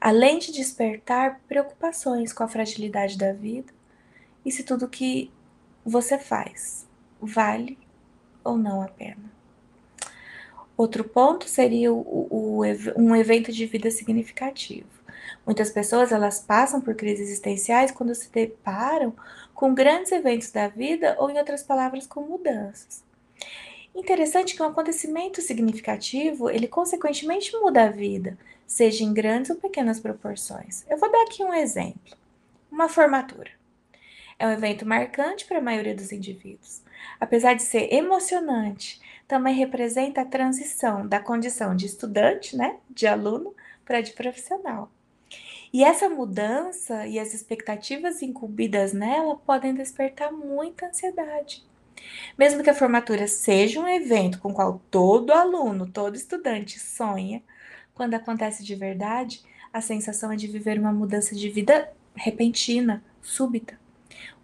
além 0.00 0.40
de 0.40 0.50
despertar 0.50 1.40
preocupações 1.46 2.32
com 2.32 2.42
a 2.42 2.48
fragilidade 2.48 3.16
da 3.16 3.32
vida 3.32 3.72
e 4.44 4.50
se 4.50 4.64
tudo 4.64 4.88
que 4.88 5.30
você 5.84 6.18
faz 6.18 6.90
vale 7.26 7.78
ou 8.44 8.56
não 8.56 8.82
a 8.82 8.88
pena. 8.88 9.32
Outro 10.76 11.04
ponto 11.04 11.48
seria 11.48 11.92
o, 11.92 12.26
o, 12.30 12.62
um 12.96 13.14
evento 13.14 13.52
de 13.52 13.66
vida 13.66 13.90
significativo. 13.90 14.88
Muitas 15.46 15.70
pessoas 15.70 16.12
elas 16.12 16.40
passam 16.40 16.80
por 16.80 16.94
crises 16.94 17.28
existenciais 17.28 17.90
quando 17.90 18.14
se 18.14 18.30
deparam 18.30 19.14
com 19.54 19.74
grandes 19.74 20.12
eventos 20.12 20.50
da 20.50 20.68
vida 20.68 21.16
ou, 21.18 21.30
em 21.30 21.38
outras 21.38 21.62
palavras, 21.62 22.06
com 22.06 22.22
mudanças. 22.22 23.02
Interessante 23.94 24.56
que 24.56 24.62
um 24.62 24.66
acontecimento 24.66 25.42
significativo 25.42 26.48
ele 26.48 26.66
consequentemente 26.66 27.52
muda 27.58 27.84
a 27.84 27.90
vida, 27.90 28.38
seja 28.66 29.04
em 29.04 29.12
grandes 29.12 29.50
ou 29.50 29.56
pequenas 29.56 30.00
proporções. 30.00 30.84
Eu 30.88 30.96
vou 30.96 31.10
dar 31.12 31.22
aqui 31.22 31.44
um 31.44 31.52
exemplo: 31.52 32.16
uma 32.70 32.88
formatura. 32.88 33.50
É 34.42 34.46
um 34.48 34.50
evento 34.50 34.84
marcante 34.84 35.44
para 35.44 35.58
a 35.58 35.62
maioria 35.62 35.94
dos 35.94 36.10
indivíduos. 36.10 36.82
Apesar 37.20 37.54
de 37.54 37.62
ser 37.62 37.94
emocionante, 37.94 39.00
também 39.28 39.54
representa 39.54 40.22
a 40.22 40.24
transição 40.24 41.06
da 41.06 41.20
condição 41.20 41.76
de 41.76 41.86
estudante, 41.86 42.56
né, 42.56 42.78
de 42.90 43.06
aluno, 43.06 43.54
para 43.84 44.00
de 44.00 44.10
profissional. 44.10 44.90
E 45.72 45.84
essa 45.84 46.08
mudança 46.08 47.06
e 47.06 47.20
as 47.20 47.32
expectativas 47.34 48.20
incumbidas 48.20 48.92
nela 48.92 49.36
podem 49.36 49.72
despertar 49.76 50.32
muita 50.32 50.88
ansiedade. 50.88 51.64
Mesmo 52.36 52.64
que 52.64 52.70
a 52.70 52.74
formatura 52.74 53.28
seja 53.28 53.78
um 53.78 53.86
evento 53.86 54.40
com 54.40 54.50
o 54.50 54.54
qual 54.54 54.82
todo 54.90 55.32
aluno, 55.32 55.86
todo 55.86 56.16
estudante 56.16 56.80
sonha, 56.80 57.40
quando 57.94 58.14
acontece 58.14 58.64
de 58.64 58.74
verdade, 58.74 59.40
a 59.72 59.80
sensação 59.80 60.32
é 60.32 60.36
de 60.36 60.48
viver 60.48 60.80
uma 60.80 60.92
mudança 60.92 61.32
de 61.32 61.48
vida 61.48 61.92
repentina, 62.16 63.04
súbita. 63.20 63.80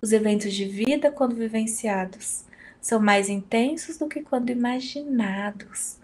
Os 0.01 0.13
eventos 0.13 0.53
de 0.53 0.65
vida, 0.65 1.11
quando 1.11 1.35
vivenciados, 1.35 2.45
são 2.81 3.01
mais 3.01 3.29
intensos 3.29 3.99
do 3.99 4.09
que 4.09 4.23
quando 4.23 4.51
imaginados. 4.51 5.99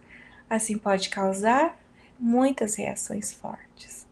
Assim, 0.48 0.76
pode 0.76 1.08
causar 1.08 1.78
muitas 2.18 2.74
reações 2.76 3.32
fortes. 3.32 4.06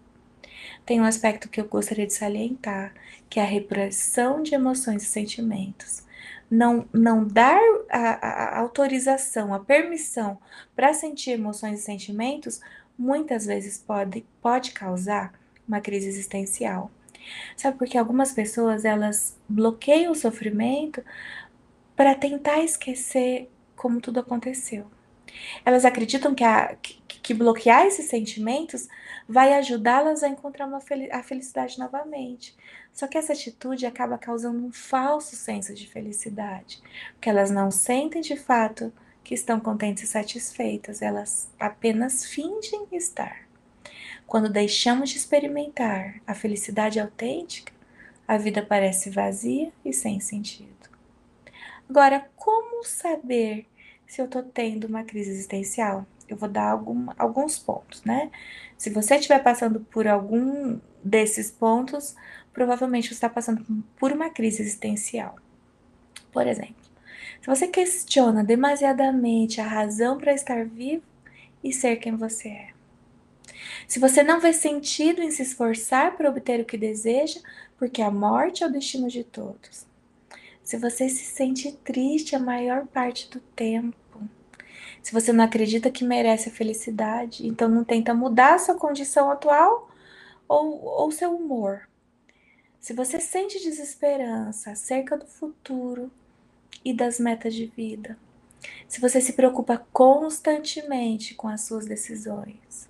Tem 0.85 1.01
um 1.01 1.05
aspecto 1.05 1.49
que 1.49 1.61
eu 1.61 1.67
gostaria 1.67 2.07
de 2.07 2.15
salientar, 2.15 2.93
que 3.29 3.39
é 3.39 3.43
a 3.43 3.47
repressão 3.47 4.43
de 4.43 4.55
emoções 4.55 5.03
e 5.03 5.07
sentimentos. 5.07 6.03
Não, 6.51 6.87
não 6.93 7.25
dar 7.25 7.61
a, 7.89 8.57
a 8.57 8.59
autorização, 8.59 9.55
a 9.55 9.61
permissão 9.61 10.39
para 10.77 10.93
sentir 10.93 11.31
emoções 11.31 11.81
e 11.81 11.83
sentimentos, 11.83 12.61
muitas 12.99 13.47
vezes 13.47 13.79
pode, 13.79 14.25
pode 14.41 14.73
causar 14.73 15.33
uma 15.67 15.81
crise 15.81 16.09
existencial. 16.09 16.91
Sabe 17.57 17.79
porque 17.79 17.99
algumas 17.99 18.33
pessoas 18.33 18.85
elas 18.85 19.37
bloqueiam 19.49 20.13
o 20.13 20.17
sofrimento 20.17 21.03
para 21.97 22.15
tentar 22.15 22.61
esquecer 22.61 23.51
como 23.77 24.01
tudo 24.01 24.21
aconteceu. 24.21 24.87
Elas 25.65 25.85
acreditam 25.85 26.35
que, 26.35 26.45
a, 26.45 26.77
que, 26.81 27.01
que 27.07 27.35
bloquear 27.35 27.87
esses 27.87 28.07
sentimentos 28.07 28.89
vai 29.29 29.55
ajudá-las 29.55 30.23
a 30.23 30.29
encontrar 30.29 30.67
uma 30.67 30.81
a 31.11 31.23
felicidade 31.23 31.79
novamente. 31.79 32.57
Só 32.93 33.07
que 33.07 33.17
essa 33.17 33.33
atitude 33.33 33.87
acaba 33.87 34.19
causando 34.19 34.65
um 34.65 34.73
falso 34.73 35.35
senso 35.35 35.75
de 35.75 35.87
felicidade, 35.87 36.83
porque 37.15 37.31
elas 37.31 37.51
não 37.51 37.71
sentem 37.71 38.21
de 38.21 38.37
fato 38.37 38.93
que 39.25 39.35
estão 39.35 39.61
contentes 39.61 40.03
e 40.03 40.07
satisfeitas, 40.07 41.01
elas 41.01 41.49
apenas 41.59 42.27
fingem 42.27 42.87
estar. 42.93 43.42
Quando 44.33 44.49
deixamos 44.49 45.11
de 45.11 45.19
experimentar 45.19 46.23
a 46.27 46.35
felicidade 46.35 46.99
autêntica, 46.99 47.71
a 48.27 48.39
vida 48.39 48.65
parece 48.67 49.11
vazia 49.11 49.71
e 49.85 49.93
sem 49.93 50.21
sentido. 50.21 50.89
Agora, 51.87 52.27
como 52.35 52.83
saber 52.83 53.67
se 54.07 54.23
eu 54.23 54.29
tô 54.29 54.43
tendo 54.43 54.87
uma 54.87 55.05
crise 55.05 55.33
existencial? 55.33 56.07
Eu 56.27 56.39
vou 56.39 56.49
dar 56.49 56.71
algum, 56.71 57.09
alguns 57.19 57.59
pontos, 57.59 58.03
né? 58.05 58.31
Se 58.79 58.89
você 58.89 59.17
estiver 59.17 59.43
passando 59.43 59.81
por 59.81 60.09
algum 60.09 60.81
desses 61.05 61.51
pontos, 61.51 62.17
provavelmente 62.55 63.09
você 63.09 63.13
está 63.13 63.29
passando 63.29 63.85
por 63.99 64.13
uma 64.13 64.31
crise 64.31 64.63
existencial. 64.63 65.37
Por 66.33 66.47
exemplo, 66.47 66.83
se 67.39 67.47
você 67.47 67.69
questiona 67.69 68.43
demasiadamente 68.43 69.61
a 69.61 69.67
razão 69.67 70.17
para 70.17 70.33
estar 70.33 70.65
vivo 70.65 71.05
e 71.63 71.71
ser 71.71 71.97
quem 71.97 72.17
você 72.17 72.49
é. 72.49 72.72
Se 73.87 73.99
você 73.99 74.23
não 74.23 74.41
vê 74.41 74.53
sentido 74.53 75.23
em 75.23 75.31
se 75.31 75.43
esforçar 75.43 76.17
para 76.17 76.31
obter 76.31 76.61
o 76.61 76.65
que 76.65 76.77
deseja, 76.77 77.41
porque 77.79 78.03
a 78.03 78.11
morte 78.11 78.63
é 78.63 78.67
o 78.67 78.73
destino 78.73 79.09
de 79.09 79.25
todos 79.25 79.93
se 80.63 80.77
você 80.77 81.09
se 81.09 81.25
sente 81.25 81.73
triste 81.73 82.37
a 82.37 82.39
maior 82.39 82.87
parte 82.87 83.29
do 83.31 83.41
tempo, 83.41 83.97
se 85.03 85.13
você 85.13 85.33
não 85.33 85.45
acredita 85.45 85.91
que 85.91 86.05
merece 86.05 86.49
a 86.49 86.53
felicidade, 86.53 87.47
então 87.47 87.69
não 87.69 87.85
tenta 87.85 88.15
mudar 88.15 88.59
sua 88.59 88.77
condição 88.77 89.31
atual 89.31 89.91
ou, 90.49 90.85
ou 90.85 91.11
seu 91.11 91.35
humor. 91.35 91.89
Se 92.81 92.93
você 92.93 93.21
sente 93.21 93.61
desesperança 93.61 94.71
acerca 94.71 95.17
do 95.17 95.27
futuro 95.27 96.11
e 96.85 96.95
das 96.95 97.19
metas 97.19 97.55
de 97.55 97.67
vida, 97.67 98.17
se 98.87 99.01
você 99.01 99.21
se 99.21 99.33
preocupa 99.33 99.85
constantemente 99.93 101.35
com 101.35 101.49
as 101.49 101.63
suas 101.63 101.85
decisões, 101.87 102.89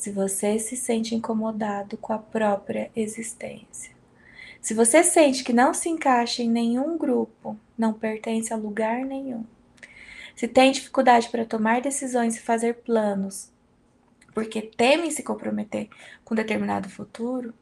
se 0.00 0.10
você 0.10 0.58
se 0.58 0.78
sente 0.78 1.14
incomodado 1.14 1.98
com 1.98 2.14
a 2.14 2.18
própria 2.18 2.90
existência, 2.96 3.92
se 4.58 4.72
você 4.72 5.04
sente 5.04 5.44
que 5.44 5.52
não 5.52 5.74
se 5.74 5.90
encaixa 5.90 6.42
em 6.42 6.48
nenhum 6.48 6.96
grupo, 6.96 7.54
não 7.76 7.92
pertence 7.92 8.50
a 8.50 8.56
lugar 8.56 9.04
nenhum. 9.04 9.44
Se 10.34 10.48
tem 10.48 10.72
dificuldade 10.72 11.28
para 11.28 11.44
tomar 11.44 11.82
decisões 11.82 12.34
e 12.34 12.40
fazer 12.40 12.76
planos, 12.76 13.52
porque 14.32 14.62
teme 14.62 15.10
se 15.10 15.22
comprometer 15.22 15.90
com 16.24 16.34
determinado 16.34 16.88
futuro, 16.88 17.52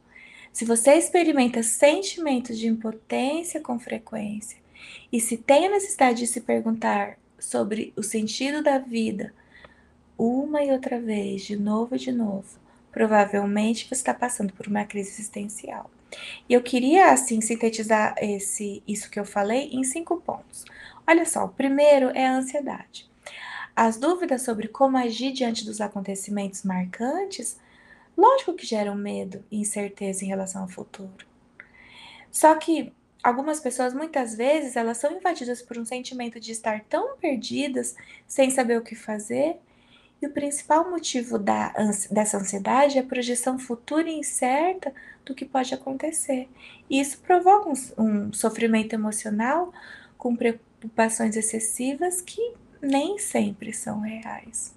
se 0.53 0.63
você 0.63 0.93
experimenta 0.93 1.61
sentimentos 1.61 2.57
de 2.57 2.67
impotência 2.67 3.59
com 3.59 3.77
frequência 3.77 4.57
e 5.11 5.19
se 5.19 5.35
tem 5.35 5.67
a 5.67 5.71
necessidade 5.71 6.19
de 6.19 6.27
se 6.27 6.39
perguntar 6.39 7.19
sobre 7.37 7.91
o 7.97 8.01
sentido 8.01 8.63
da 8.63 8.77
vida 8.77 9.33
uma 10.19 10.61
e 10.61 10.71
outra 10.71 10.99
vez, 10.99 11.43
de 11.43 11.55
novo 11.55 11.95
e 11.95 11.99
de 11.99 12.11
novo, 12.11 12.59
provavelmente 12.91 13.85
você 13.87 13.95
está 13.95 14.13
passando 14.13 14.51
por 14.51 14.67
uma 14.67 14.83
crise 14.83 15.11
existencial. 15.11 15.89
E 16.49 16.53
eu 16.53 16.61
queria, 16.61 17.11
assim, 17.11 17.39
sintetizar 17.39 18.15
esse, 18.19 18.83
isso 18.85 19.09
que 19.09 19.19
eu 19.19 19.25
falei 19.25 19.69
em 19.71 19.83
cinco 19.83 20.17
pontos. 20.17 20.65
Olha 21.07 21.25
só, 21.25 21.45
o 21.45 21.49
primeiro 21.49 22.09
é 22.09 22.27
a 22.27 22.35
ansiedade. 22.35 23.09
As 23.75 23.97
dúvidas 23.97 24.41
sobre 24.41 24.67
como 24.67 24.97
agir 24.97 25.31
diante 25.31 25.63
dos 25.63 25.79
acontecimentos 25.79 26.63
marcantes, 26.63 27.57
lógico 28.17 28.53
que 28.53 28.65
geram 28.65 28.95
medo 28.95 29.43
e 29.49 29.61
incerteza 29.61 30.25
em 30.25 30.27
relação 30.27 30.63
ao 30.63 30.67
futuro. 30.67 31.25
Só 32.29 32.55
que 32.55 32.91
algumas 33.23 33.59
pessoas, 33.59 33.93
muitas 33.93 34.35
vezes, 34.35 34.75
elas 34.75 34.97
são 34.97 35.15
invadidas 35.15 35.61
por 35.61 35.77
um 35.77 35.85
sentimento 35.85 36.39
de 36.39 36.51
estar 36.51 36.83
tão 36.89 37.15
perdidas, 37.17 37.95
sem 38.27 38.49
saber 38.49 38.77
o 38.77 38.83
que 38.83 38.95
fazer, 38.95 39.57
e 40.21 40.27
o 40.27 40.31
principal 40.31 40.89
motivo 40.89 41.39
da, 41.39 41.73
dessa 42.11 42.37
ansiedade 42.37 42.97
é 42.97 43.01
a 43.01 43.05
projeção 43.05 43.57
futura 43.57 44.09
incerta 44.09 44.93
do 45.25 45.33
que 45.33 45.45
pode 45.45 45.73
acontecer. 45.73 46.49
E 46.89 46.99
isso 46.99 47.19
provoca 47.19 47.69
um, 47.69 48.03
um 48.03 48.33
sofrimento 48.33 48.93
emocional 48.93 49.73
com 50.17 50.35
preocupações 50.35 51.37
excessivas 51.37 52.21
que 52.21 52.53
nem 52.81 53.17
sempre 53.17 53.71
são 53.71 54.01
reais. 54.01 54.75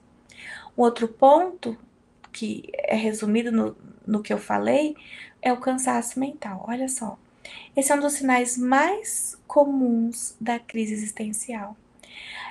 Um 0.76 0.82
outro 0.82 1.08
ponto, 1.08 1.76
que 2.32 2.70
é 2.74 2.94
resumido 2.94 3.50
no, 3.50 3.76
no 4.06 4.22
que 4.22 4.32
eu 4.32 4.38
falei, 4.38 4.96
é 5.40 5.52
o 5.52 5.60
cansaço 5.60 6.20
mental. 6.20 6.64
Olha 6.68 6.88
só, 6.88 7.18
esse 7.76 7.90
é 7.90 7.94
um 7.94 8.00
dos 8.00 8.14
sinais 8.14 8.56
mais 8.56 9.36
comuns 9.46 10.36
da 10.40 10.58
crise 10.58 10.94
existencial. 10.94 11.76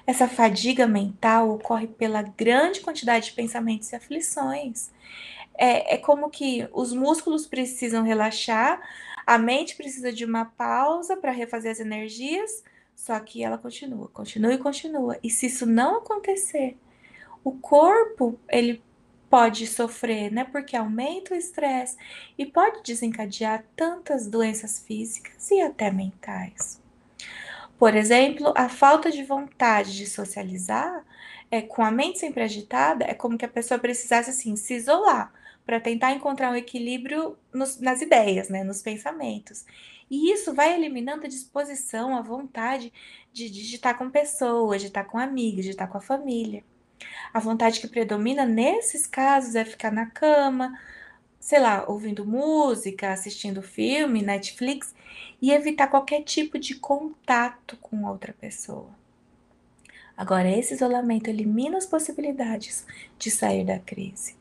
Essa 0.06 0.28
fadiga 0.28 0.88
mental 0.88 1.52
ocorre 1.52 1.88
pela 1.88 2.22
grande 2.22 2.82
quantidade 2.82 3.26
de 3.26 3.34
pensamentos 3.34 3.92
e 3.92 3.96
aflições. 3.96 4.92
É, 5.54 5.96
é 5.96 5.98
como 5.98 6.30
que 6.30 6.68
os 6.74 6.92
músculos 6.94 7.46
precisam 7.46 8.04
relaxar, 8.04 8.82
a 9.26 9.38
mente 9.38 9.76
precisa 9.76 10.12
de 10.12 10.26
uma 10.26 10.46
pausa 10.46 11.16
para 11.16 11.32
refazer 11.32 11.72
as 11.72 11.80
energias, 11.80 12.64
só 12.96 13.20
que 13.20 13.44
ela 13.44 13.58
continua, 13.58 14.08
continua 14.10 14.54
e 14.54 14.58
continua. 14.58 15.20
E 15.24 15.30
se 15.30 15.46
isso 15.46 15.66
não 15.66 15.98
acontecer, 15.98 16.78
o 17.44 17.52
corpo 17.52 18.40
ele 18.50 18.82
pode 19.30 19.66
sofrer, 19.66 20.32
né? 20.32 20.44
Porque 20.44 20.76
aumenta 20.76 21.34
o 21.34 21.38
estresse 21.38 21.96
e 22.38 22.46
pode 22.46 22.84
desencadear 22.84 23.64
tantas 23.76 24.28
doenças 24.28 24.80
físicas 24.80 25.50
e 25.52 25.62
até 25.62 25.90
mentais. 25.90 26.81
Por 27.82 27.96
exemplo, 27.96 28.54
a 28.56 28.70
falta 28.70 29.10
de 29.10 29.24
vontade 29.24 29.98
de 29.98 30.06
socializar, 30.06 31.04
é, 31.50 31.64
com 31.64 31.82
a 31.82 31.90
mente 31.90 32.20
sempre 32.20 32.44
agitada, 32.44 33.06
é 33.06 33.16
como 33.16 33.40
que 33.40 33.44
a 33.44 33.48
pessoa 33.50 33.80
precisasse 33.80 34.30
assim 34.30 34.56
se 34.56 34.76
isolar 34.76 35.34
para 35.66 35.80
tentar 35.80 36.12
encontrar 36.12 36.52
um 36.52 36.56
equilíbrio 36.56 37.36
nos, 37.52 37.80
nas 37.80 38.00
ideias, 38.00 38.50
né, 38.50 38.64
nos 38.64 38.84
pensamentos. 38.84 39.66
E 40.12 40.32
isso 40.32 40.54
vai 40.54 40.76
eliminando 40.76 41.26
a 41.26 41.28
disposição, 41.28 42.16
a 42.16 42.22
vontade 42.22 42.94
de, 43.34 43.50
de, 43.50 43.74
estar 43.74 43.96
com 43.96 44.12
pessoas, 44.12 44.82
de 44.82 44.90
estar 44.90 45.06
com 45.06 45.18
amigos, 45.18 45.64
de 45.64 45.72
estar 45.72 45.88
com 45.88 45.98
a 45.98 46.02
família. 46.02 46.64
A 47.34 47.40
vontade 47.40 47.80
que 47.80 47.88
predomina 47.88 48.46
nesses 48.46 49.08
casos 49.08 49.56
é 49.56 49.66
ficar 49.66 49.92
na 49.92 50.06
cama, 50.06 50.80
sei 51.40 51.60
lá, 51.60 51.86
ouvindo 51.88 52.28
música, 52.28 53.12
assistindo 53.12 53.64
filme, 53.64 54.22
Netflix 54.22 54.94
e 55.42 55.52
evitar 55.52 55.88
qualquer 55.88 56.24
tipo 56.24 56.60
de 56.60 56.76
contato 56.76 57.78
com 57.78 58.06
outra 58.06 58.34
pessoa. 58.34 58.90
Agora, 60.16 60.50
esse 60.50 60.74
isolamento 60.74 61.30
elimina 61.30 61.78
as 61.78 61.86
possibilidades 61.86 62.86
de 63.18 63.32
sair 63.32 63.66
da 63.66 63.80
crise. 63.80 64.36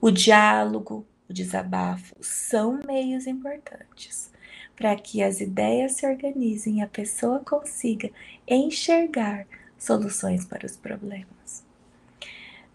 O 0.00 0.10
diálogo, 0.10 1.04
o 1.28 1.32
desabafo 1.32 2.14
são 2.20 2.80
meios 2.86 3.26
importantes 3.26 4.30
para 4.76 4.94
que 4.94 5.22
as 5.22 5.40
ideias 5.40 5.92
se 5.92 6.06
organizem 6.06 6.78
e 6.78 6.82
a 6.82 6.86
pessoa 6.86 7.40
consiga 7.40 8.10
enxergar 8.46 9.44
soluções 9.76 10.44
para 10.44 10.64
os 10.64 10.76
problemas. 10.76 11.64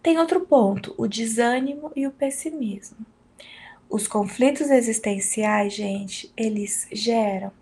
Tem 0.02 0.18
outro 0.18 0.40
ponto, 0.40 0.94
o 0.98 1.08
desânimo 1.08 1.90
e 1.96 2.06
o 2.06 2.10
pessimismo. 2.10 3.06
Os 3.94 4.08
conflitos 4.08 4.72
existenciais, 4.72 5.72
gente, 5.72 6.28
eles 6.36 6.88
geram 6.90 7.52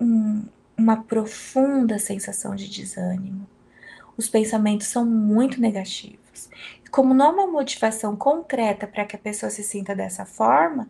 um, 0.00 0.44
uma 0.78 1.02
profunda 1.02 1.98
sensação 1.98 2.54
de 2.54 2.70
desânimo. 2.70 3.48
Os 4.16 4.28
pensamentos 4.28 4.86
são 4.86 5.04
muito 5.04 5.60
negativos. 5.60 6.48
Como 6.92 7.12
não 7.12 7.26
há 7.26 7.30
uma 7.30 7.46
motivação 7.48 8.14
concreta 8.14 8.86
para 8.86 9.04
que 9.04 9.16
a 9.16 9.18
pessoa 9.18 9.50
se 9.50 9.64
sinta 9.64 9.92
dessa 9.92 10.24
forma, 10.24 10.88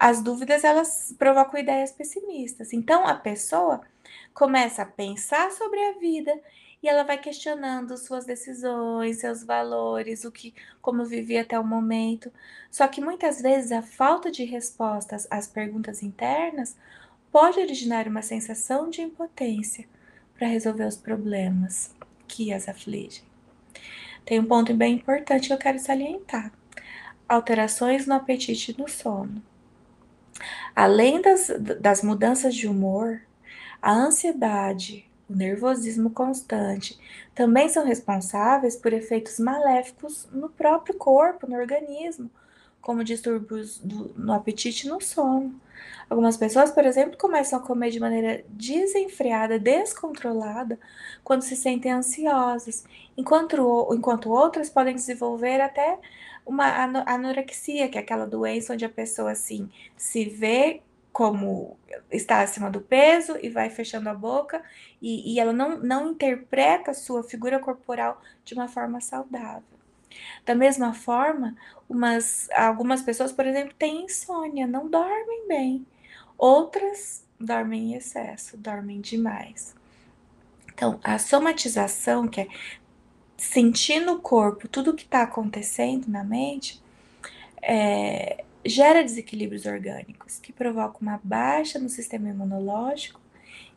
as 0.00 0.22
dúvidas 0.22 0.64
elas 0.64 1.14
provocam 1.18 1.60
ideias 1.60 1.92
pessimistas. 1.92 2.72
Então 2.72 3.06
a 3.06 3.14
pessoa 3.14 3.82
começa 4.32 4.80
a 4.80 4.86
pensar 4.86 5.52
sobre 5.52 5.78
a 5.82 5.98
vida 5.98 6.32
e 6.82 6.88
ela 6.88 7.02
vai 7.02 7.18
questionando 7.18 7.96
suas 7.96 8.24
decisões, 8.24 9.18
seus 9.18 9.42
valores, 9.42 10.24
o 10.24 10.30
que 10.30 10.54
como 10.80 11.04
vivia 11.04 11.42
até 11.42 11.58
o 11.58 11.64
momento. 11.64 12.32
Só 12.70 12.86
que 12.86 13.00
muitas 13.00 13.42
vezes 13.42 13.72
a 13.72 13.82
falta 13.82 14.30
de 14.30 14.44
respostas 14.44 15.26
às 15.30 15.46
perguntas 15.46 16.02
internas 16.02 16.76
pode 17.32 17.58
originar 17.58 18.06
uma 18.06 18.22
sensação 18.22 18.88
de 18.88 19.02
impotência 19.02 19.86
para 20.36 20.46
resolver 20.46 20.84
os 20.84 20.96
problemas 20.96 21.94
que 22.28 22.52
as 22.52 22.68
afligem. 22.68 23.24
Tem 24.24 24.38
um 24.38 24.44
ponto 24.44 24.72
bem 24.74 24.94
importante 24.94 25.48
que 25.48 25.52
eu 25.52 25.58
quero 25.58 25.78
salientar: 25.78 26.52
alterações 27.28 28.06
no 28.06 28.14
apetite 28.14 28.72
e 28.72 28.80
no 28.80 28.88
sono. 28.88 29.42
Além 30.76 31.20
das, 31.20 31.50
das 31.80 32.02
mudanças 32.02 32.54
de 32.54 32.68
humor, 32.68 33.22
a 33.82 33.92
ansiedade, 33.92 35.07
o 35.28 35.34
nervosismo 35.34 36.10
constante, 36.10 36.98
também 37.34 37.68
são 37.68 37.84
responsáveis 37.84 38.76
por 38.76 38.92
efeitos 38.92 39.38
maléficos 39.38 40.28
no 40.32 40.48
próprio 40.48 40.94
corpo, 40.96 41.48
no 41.48 41.56
organismo, 41.56 42.30
como 42.80 43.04
distúrbios 43.04 43.78
do, 43.78 44.14
no 44.16 44.32
apetite 44.32 44.86
e 44.86 44.90
no 44.90 45.00
sono. 45.00 45.60
Algumas 46.08 46.36
pessoas, 46.36 46.70
por 46.70 46.84
exemplo, 46.84 47.18
começam 47.18 47.58
a 47.58 47.62
comer 47.62 47.90
de 47.90 48.00
maneira 48.00 48.44
desenfreada, 48.48 49.58
descontrolada, 49.58 50.78
quando 51.22 51.42
se 51.42 51.54
sentem 51.54 51.92
ansiosas, 51.92 52.84
enquanto, 53.16 53.88
enquanto 53.92 54.30
outras 54.30 54.70
podem 54.70 54.94
desenvolver 54.94 55.60
até 55.60 55.98
uma 56.46 56.66
anorexia, 57.06 57.88
que 57.88 57.98
é 57.98 58.00
aquela 58.00 58.26
doença 58.26 58.72
onde 58.72 58.84
a 58.84 58.88
pessoa 58.88 59.32
assim 59.32 59.70
se 59.96 60.24
vê 60.24 60.80
como 61.12 61.78
está 62.10 62.40
acima 62.42 62.70
do 62.70 62.80
peso 62.80 63.36
e 63.42 63.48
vai 63.48 63.70
fechando 63.70 64.08
a 64.08 64.14
boca 64.14 64.62
e, 65.00 65.34
e 65.34 65.40
ela 65.40 65.52
não, 65.52 65.78
não 65.78 66.12
interpreta 66.12 66.90
a 66.90 66.94
sua 66.94 67.22
figura 67.22 67.58
corporal 67.58 68.20
de 68.44 68.54
uma 68.54 68.68
forma 68.68 69.00
saudável. 69.00 69.78
Da 70.44 70.54
mesma 70.54 70.94
forma, 70.94 71.56
umas, 71.88 72.48
algumas 72.50 73.02
pessoas, 73.02 73.32
por 73.32 73.46
exemplo, 73.46 73.74
têm 73.78 74.04
insônia, 74.04 74.66
não 74.66 74.88
dormem 74.88 75.46
bem. 75.46 75.86
Outras 76.36 77.24
dormem 77.38 77.92
em 77.92 77.94
excesso, 77.94 78.56
dormem 78.56 79.00
demais. 79.00 79.74
Então, 80.72 80.98
a 81.02 81.18
somatização, 81.18 82.28
que 82.28 82.42
é 82.42 82.48
sentir 83.36 84.00
no 84.00 84.20
corpo 84.20 84.68
tudo 84.68 84.92
o 84.92 84.94
que 84.94 85.04
está 85.04 85.22
acontecendo 85.22 86.06
na 86.08 86.24
mente, 86.24 86.82
é, 87.60 88.44
gera 88.64 89.02
desequilíbrios 89.02 89.66
orgânicos 89.66 90.38
que 90.38 90.52
provocam 90.52 91.00
uma 91.02 91.20
baixa 91.22 91.78
no 91.78 91.88
sistema 91.88 92.28
imunológico 92.28 93.20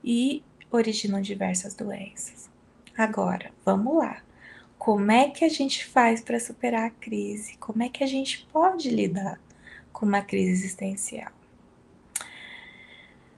e 0.04 0.44
originam 0.72 1.22
diversas 1.22 1.74
doenças. 1.74 2.50
Agora, 2.98 3.52
vamos 3.66 3.98
lá. 3.98 4.22
Como 4.78 5.12
é 5.12 5.30
que 5.30 5.46
a 5.46 5.50
gente 5.50 5.86
faz 5.86 6.22
para 6.22 6.40
superar 6.40 6.88
a 6.88 6.90
crise? 6.90 7.56
Como 7.58 7.84
é 7.84 7.90
que 7.90 8.04
a 8.04 8.08
gente 8.08 8.48
pode 8.52 8.90
lidar 8.90 9.40
com 9.94 10.06
uma 10.06 10.22
crise 10.22 10.52
existencial? 10.52 11.32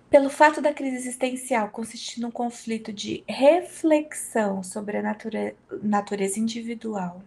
Pelo 0.09 0.29
fato 0.29 0.61
da 0.61 0.73
crise 0.73 0.95
existencial 0.95 1.69
consistir 1.69 2.21
num 2.21 2.31
conflito 2.31 2.93
de 2.93 3.23
reflexão 3.27 4.61
sobre 4.61 4.97
a 4.97 5.01
nature 5.01 5.55
natureza 5.81 6.39
individual, 6.39 7.23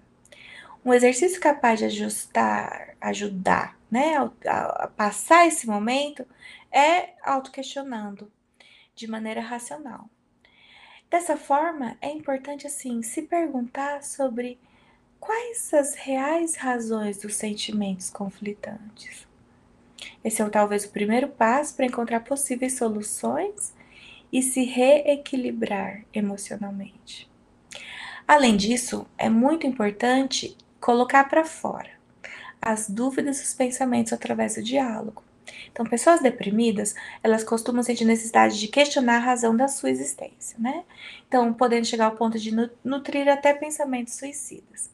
um 0.84 0.94
exercício 0.94 1.40
capaz 1.40 1.80
de 1.80 1.86
ajustar, 1.86 2.96
ajudar 3.00 3.75
né, 3.90 4.16
a, 4.46 4.84
a 4.84 4.88
passar 4.88 5.46
esse 5.46 5.66
momento 5.66 6.26
é 6.72 7.14
autoquestionando 7.22 8.30
de 8.94 9.06
maneira 9.06 9.40
racional. 9.40 10.08
Dessa 11.08 11.36
forma, 11.36 11.96
é 12.00 12.10
importante 12.10 12.66
assim 12.66 13.02
se 13.02 13.22
perguntar 13.22 14.02
sobre 14.02 14.58
quais 15.20 15.72
as 15.72 15.94
reais 15.94 16.56
razões 16.56 17.18
dos 17.18 17.36
sentimentos 17.36 18.10
conflitantes. 18.10 19.26
Esse 20.24 20.42
é 20.42 20.48
talvez 20.48 20.84
o 20.84 20.90
primeiro 20.90 21.28
passo 21.28 21.74
para 21.74 21.86
encontrar 21.86 22.20
possíveis 22.20 22.76
soluções 22.76 23.72
e 24.32 24.42
se 24.42 24.64
reequilibrar 24.64 26.04
emocionalmente. 26.12 27.30
Além 28.26 28.56
disso, 28.56 29.06
é 29.16 29.28
muito 29.28 29.66
importante 29.66 30.56
colocar 30.80 31.24
para 31.24 31.44
fora 31.44 31.95
as 32.60 32.88
dúvidas 32.88 33.40
e 33.40 33.42
os 33.42 33.54
pensamentos 33.54 34.12
através 34.12 34.54
do 34.54 34.62
diálogo. 34.62 35.22
Então, 35.70 35.86
pessoas 35.86 36.20
deprimidas, 36.20 36.94
elas 37.22 37.44
costumam 37.44 37.82
sentir 37.82 38.04
necessidade 38.04 38.58
de 38.58 38.68
questionar 38.68 39.16
a 39.16 39.20
razão 39.20 39.56
da 39.56 39.68
sua 39.68 39.90
existência, 39.90 40.58
né? 40.58 40.84
Então, 41.28 41.52
podendo 41.52 41.86
chegar 41.86 42.06
ao 42.06 42.16
ponto 42.16 42.38
de 42.38 42.52
nutrir 42.84 43.28
até 43.28 43.54
pensamentos 43.54 44.14
suicidas. 44.14 44.90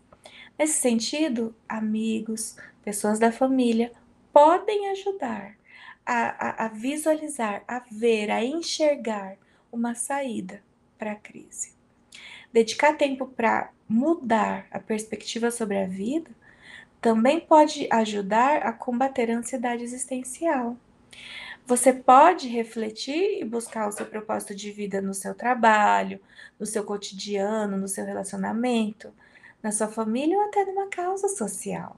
Nesse 0.59 0.81
sentido, 0.81 1.55
amigos, 1.69 2.57
pessoas 2.85 3.19
da 3.19 3.33
família 3.33 3.93
podem 4.33 4.91
ajudar 4.91 5.57
a, 6.05 6.65
a, 6.65 6.67
a 6.67 6.69
visualizar, 6.69 7.63
a 7.67 7.83
ver, 7.91 8.31
a 8.31 8.45
enxergar 8.45 9.37
uma 9.71 9.95
saída 9.95 10.63
para 10.99 11.13
a 11.13 11.17
crise. 11.17 11.73
Dedicar 12.53 12.97
tempo 12.97 13.27
para 13.27 13.71
mudar 13.89 14.67
a 14.71 14.79
perspectiva 14.79 15.51
sobre 15.51 15.79
a 15.79 15.87
vida 15.87 16.31
também 17.03 17.41
pode 17.41 17.89
ajudar 17.91 18.63
a 18.63 18.73
combater 18.73 19.29
a 19.29 19.37
ansiedade 19.37 19.83
existencial. 19.83 20.77
Você 21.67 21.93
pode 21.93 22.49
refletir 22.49 23.41
e 23.41 23.45
buscar 23.45 23.89
o 23.89 23.93
seu 23.93 24.07
propósito 24.07 24.55
de 24.55 24.71
vida 24.71 25.03
no 25.03 25.13
seu 25.13 25.35
trabalho, 25.35 26.21
no 26.59 26.65
seu 26.65 26.85
cotidiano, 26.85 27.77
no 27.77 27.89
seu 27.89 28.05
relacionamento, 28.05 29.13
na 29.61 29.73
sua 29.73 29.89
família 29.89 30.39
ou 30.39 30.45
até 30.45 30.65
numa 30.65 30.87
causa 30.87 31.27
social. 31.29 31.97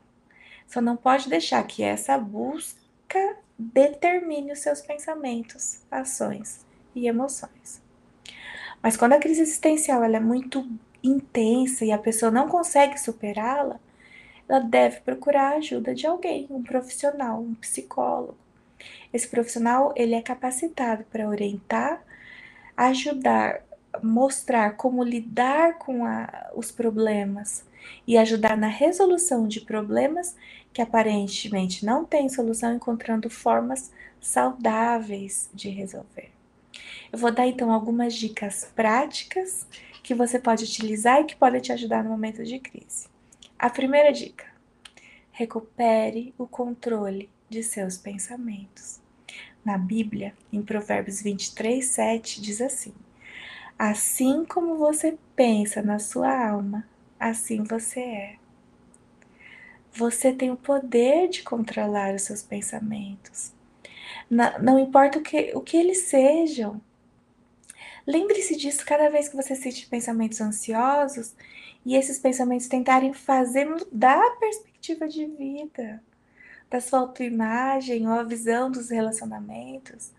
Só 0.66 0.80
não 0.80 0.96
pode 0.96 1.28
deixar 1.28 1.62
que 1.64 1.82
essa 1.82 2.16
busca 2.16 3.36
determine 3.58 4.52
os 4.52 4.60
seus 4.60 4.80
pensamentos, 4.80 5.80
ações 5.90 6.64
e 6.94 7.06
emoções. 7.06 7.82
Mas 8.82 8.96
quando 8.96 9.12
a 9.12 9.20
crise 9.20 9.42
existencial 9.42 10.02
é 10.02 10.20
muito 10.20 10.66
intensa 11.02 11.84
e 11.84 11.92
a 11.92 11.98
pessoa 11.98 12.30
não 12.30 12.48
consegue 12.48 12.98
superá-la, 12.98 13.78
ela 14.48 14.60
deve 14.60 15.00
procurar 15.00 15.52
a 15.52 15.56
ajuda 15.56 15.94
de 15.94 16.06
alguém, 16.06 16.46
um 16.50 16.62
profissional, 16.62 17.40
um 17.40 17.54
psicólogo. 17.54 18.36
Esse 19.12 19.28
profissional 19.28 19.92
ele 19.96 20.14
é 20.14 20.22
capacitado 20.22 21.04
para 21.04 21.28
orientar, 21.28 22.02
ajudar, 22.76 23.62
mostrar 24.02 24.76
como 24.76 25.02
lidar 25.02 25.78
com 25.78 26.04
a, 26.04 26.50
os 26.54 26.70
problemas 26.70 27.64
e 28.06 28.16
ajudar 28.18 28.56
na 28.56 28.66
resolução 28.66 29.46
de 29.46 29.60
problemas 29.60 30.36
que 30.72 30.82
aparentemente 30.82 31.86
não 31.86 32.04
têm 32.04 32.28
solução, 32.28 32.74
encontrando 32.74 33.30
formas 33.30 33.92
saudáveis 34.20 35.48
de 35.54 35.68
resolver. 35.68 36.30
Eu 37.12 37.18
vou 37.18 37.30
dar 37.30 37.46
então 37.46 37.70
algumas 37.70 38.14
dicas 38.14 38.70
práticas 38.74 39.66
que 40.02 40.14
você 40.14 40.38
pode 40.38 40.64
utilizar 40.64 41.20
e 41.20 41.24
que 41.24 41.36
podem 41.36 41.60
te 41.60 41.72
ajudar 41.72 42.02
no 42.02 42.10
momento 42.10 42.42
de 42.42 42.58
crise. 42.58 43.13
A 43.64 43.70
primeira 43.70 44.12
dica: 44.12 44.44
recupere 45.32 46.34
o 46.36 46.46
controle 46.46 47.30
de 47.48 47.62
seus 47.62 47.96
pensamentos. 47.96 49.00
Na 49.64 49.78
Bíblia, 49.78 50.34
em 50.52 50.60
Provérbios 50.60 51.22
23, 51.22 51.82
7, 51.82 52.42
diz 52.42 52.60
assim: 52.60 52.92
Assim 53.78 54.44
como 54.44 54.76
você 54.76 55.16
pensa 55.34 55.80
na 55.80 55.98
sua 55.98 56.46
alma, 56.46 56.86
assim 57.18 57.64
você 57.64 58.00
é. 58.00 58.36
Você 59.94 60.30
tem 60.30 60.50
o 60.50 60.58
poder 60.58 61.30
de 61.30 61.42
controlar 61.42 62.14
os 62.14 62.20
seus 62.20 62.42
pensamentos. 62.42 63.50
Não, 64.28 64.58
não 64.58 64.78
importa 64.78 65.18
o 65.18 65.22
que, 65.22 65.52
o 65.54 65.62
que 65.62 65.78
eles 65.78 66.00
sejam. 66.00 66.82
Lembre-se 68.06 68.56
disso 68.56 68.84
cada 68.84 69.08
vez 69.08 69.26
que 69.26 69.36
você 69.36 69.56
sente 69.56 69.86
pensamentos 69.86 70.38
ansiosos 70.42 71.34
e 71.84 71.96
esses 71.96 72.18
pensamentos 72.18 72.66
tentarem 72.66 73.12
fazer 73.12 73.66
mudar 73.66 74.18
a 74.18 74.36
perspectiva 74.36 75.06
de 75.06 75.26
vida, 75.26 76.02
da 76.70 76.80
sua 76.80 77.00
autoimagem 77.00 78.06
ou 78.06 78.14
a 78.14 78.22
visão 78.22 78.70
dos 78.70 78.90
relacionamentos. 78.90 80.10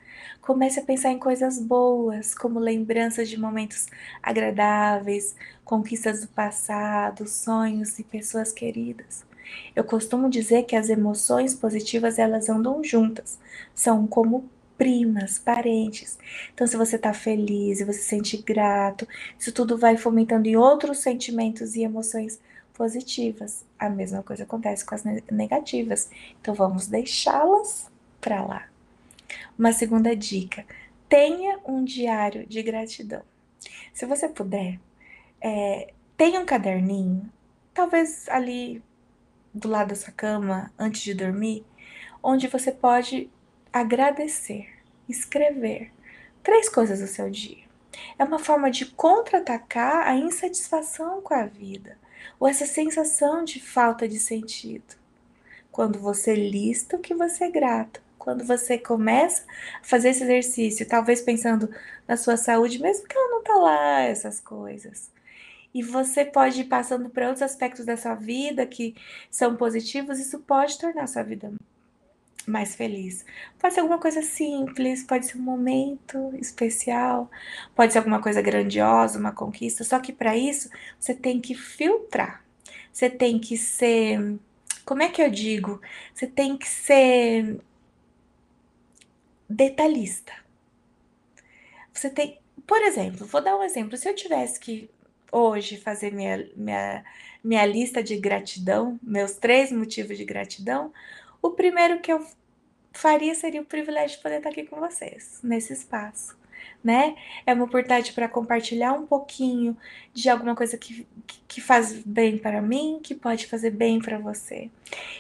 Comece 0.42 0.80
a 0.80 0.84
pensar 0.84 1.12
em 1.12 1.20
coisas 1.20 1.60
boas, 1.60 2.34
como 2.36 2.60
lembranças 2.60 3.30
de 3.30 3.40
momentos 3.40 3.88
agradáveis, 4.22 5.36
conquistas 5.64 6.22
do 6.22 6.28
passado, 6.28 7.28
sonhos 7.28 7.98
e 8.00 8.04
pessoas 8.04 8.52
queridas. 8.52 9.26
Eu 9.76 9.84
costumo 9.84 10.30
dizer 10.30 10.64
que 10.64 10.76
as 10.76 10.90
emoções 10.90 11.54
positivas 11.54 12.18
elas 12.18 12.50
andam 12.50 12.84
juntas, 12.84 13.40
são 13.74 14.08
como 14.08 14.50
primas, 14.78 15.40
parentes. 15.40 16.18
Então, 16.54 16.68
se 16.68 16.78
você 16.78 16.96
está 16.96 17.14
feliz 17.14 17.80
e 17.80 17.86
você 17.86 18.00
se 18.00 18.10
sente 18.10 18.38
grato, 18.38 19.08
isso 19.40 19.52
tudo 19.52 19.78
vai 19.78 19.98
fomentando 19.98 20.48
em 20.48 20.56
outros 20.56 21.00
sentimentos 21.00 21.76
e 21.76 21.84
emoções 21.84 22.40
positivas. 22.74 23.66
A 23.80 23.90
mesma 23.90 24.22
coisa 24.22 24.44
acontece 24.44 24.86
com 24.86 24.96
as 24.96 25.04
negativas. 25.32 26.10
Então, 26.42 26.54
vamos 26.54 26.88
deixá-las 26.88 27.90
para 28.20 28.44
lá. 28.44 28.68
Uma 29.58 29.72
segunda 29.72 30.16
dica: 30.16 30.66
tenha 31.08 31.60
um 31.66 31.84
diário 31.84 32.46
de 32.46 32.62
gratidão. 32.62 33.22
Se 33.94 34.06
você 34.06 34.28
puder, 34.28 34.80
é, 35.42 35.94
tenha 36.18 36.40
um 36.40 36.46
caderninho, 36.46 37.30
talvez 37.74 38.28
ali 38.30 38.84
do 39.54 39.70
lado 39.70 39.90
da 39.90 39.96
sua 39.96 40.12
cama, 40.12 40.72
antes 40.78 41.02
de 41.02 41.14
dormir, 41.14 41.66
onde 42.22 42.48
você 42.48 42.72
pode 42.72 43.30
agradecer, 43.76 44.70
escrever 45.10 45.92
três 46.42 46.70
coisas 46.70 47.02
do 47.02 47.08
seu 47.08 47.30
dia. 47.30 47.66
É 48.18 48.24
uma 48.24 48.40
forma 48.40 48.72
de 48.72 48.86
contra-atacar 48.86 50.08
a 50.08 50.16
insatisfação 50.16 51.22
com 51.22 51.34
a 51.34 51.46
vida 51.46 51.98
ou 52.40 52.48
essa 52.48 52.66
sensação 52.66 53.44
de 53.44 53.60
falta 53.60 54.08
de 54.08 54.18
sentido. 54.18 54.96
Quando 55.74 56.00
você 56.00 56.34
lista 56.34 56.96
o 56.96 57.02
que 57.02 57.14
você 57.14 57.44
é 57.44 57.52
grato, 57.52 58.02
quando 58.18 58.46
você 58.46 58.78
começa 58.78 59.44
a 59.82 59.84
fazer 59.84 60.12
esse 60.12 60.24
exercício, 60.24 60.88
talvez 60.88 61.22
pensando 61.22 61.70
na 62.08 62.16
sua 62.16 62.38
saúde, 62.38 62.82
mesmo 62.82 63.06
que 63.06 63.18
ela 63.18 63.30
não 63.30 63.44
tá 63.44 63.56
lá, 63.56 64.00
essas 64.04 64.40
coisas. 64.40 65.12
E 65.74 65.84
você 65.84 66.24
pode 66.24 66.62
ir 66.62 66.66
passando 66.66 67.10
para 67.10 67.28
outros 67.28 67.42
aspectos 67.42 67.86
da 67.86 67.98
sua 67.98 68.16
vida 68.16 68.66
que 68.66 68.96
são 69.30 69.58
positivos, 69.58 70.18
isso 70.18 70.40
pode 70.40 70.80
tornar 70.80 71.04
a 71.04 71.08
sua 71.08 71.24
vida 71.24 71.52
mais 72.46 72.76
feliz. 72.76 73.26
Pode 73.60 73.74
ser 73.74 73.80
alguma 73.82 74.00
coisa 74.00 74.22
simples, 74.22 75.04
pode 75.04 75.26
ser 75.26 75.38
um 75.38 75.42
momento 75.42 76.34
especial, 76.40 77.30
pode 77.76 77.94
ser 77.94 78.00
alguma 78.00 78.22
coisa 78.22 78.42
grandiosa, 78.42 79.20
uma 79.20 79.32
conquista. 79.32 79.84
Só 79.84 80.00
que 80.00 80.14
para 80.14 80.38
isso 80.38 80.70
você 81.00 81.14
tem 81.14 81.40
que 81.40 81.56
filtrar. 81.56 82.44
Você 82.92 83.10
tem 83.10 83.40
que 83.40 83.58
ser. 83.58 84.40
Como 84.86 85.04
é 85.04 85.10
que 85.10 85.22
eu 85.22 85.30
digo? 85.30 85.82
Você 86.14 86.28
tem 86.28 86.58
que 86.58 86.68
ser 86.68 87.60
detalhista. 89.50 90.34
Você 91.94 92.10
tem. 92.10 92.40
Por 92.66 92.82
exemplo, 92.82 93.26
vou 93.26 93.42
dar 93.42 93.58
um 93.58 93.64
exemplo. 93.64 93.98
Se 93.98 94.08
eu 94.08 94.16
tivesse 94.16 94.60
que 94.60 94.90
hoje 95.32 95.78
fazer 95.78 96.14
minha, 96.14 96.50
minha, 96.56 97.04
minha 97.44 97.66
lista 97.66 98.02
de 98.02 98.16
gratidão, 98.18 99.00
meus 99.04 99.34
três 99.34 99.72
motivos 99.72 100.18
de 100.18 100.24
gratidão, 100.24 100.94
o 101.46 101.52
primeiro 101.52 102.00
que 102.00 102.12
eu 102.12 102.26
faria 102.92 103.36
seria 103.36 103.62
o 103.62 103.66
privilégio 103.66 104.18
de 104.18 104.24
poder 104.24 104.38
estar 104.38 104.50
aqui 104.50 104.64
com 104.64 104.80
vocês, 104.80 105.40
nesse 105.44 105.74
espaço, 105.74 106.36
né? 106.84 107.16
É 107.46 107.54
uma 107.54 107.66
oportunidade 107.66 108.14
para 108.14 108.28
compartilhar 108.28 108.94
um 108.94 109.06
pouquinho 109.06 109.78
de 110.12 110.28
alguma 110.28 110.56
coisa 110.56 110.76
que, 110.76 111.08
que 111.48 111.62
faz 111.62 111.94
bem 112.04 112.38
para 112.40 112.62
mim, 112.64 113.00
que 113.04 113.14
pode 113.14 113.46
fazer 113.46 113.70
bem 113.70 114.00
para 114.00 114.18
você. 114.18 114.72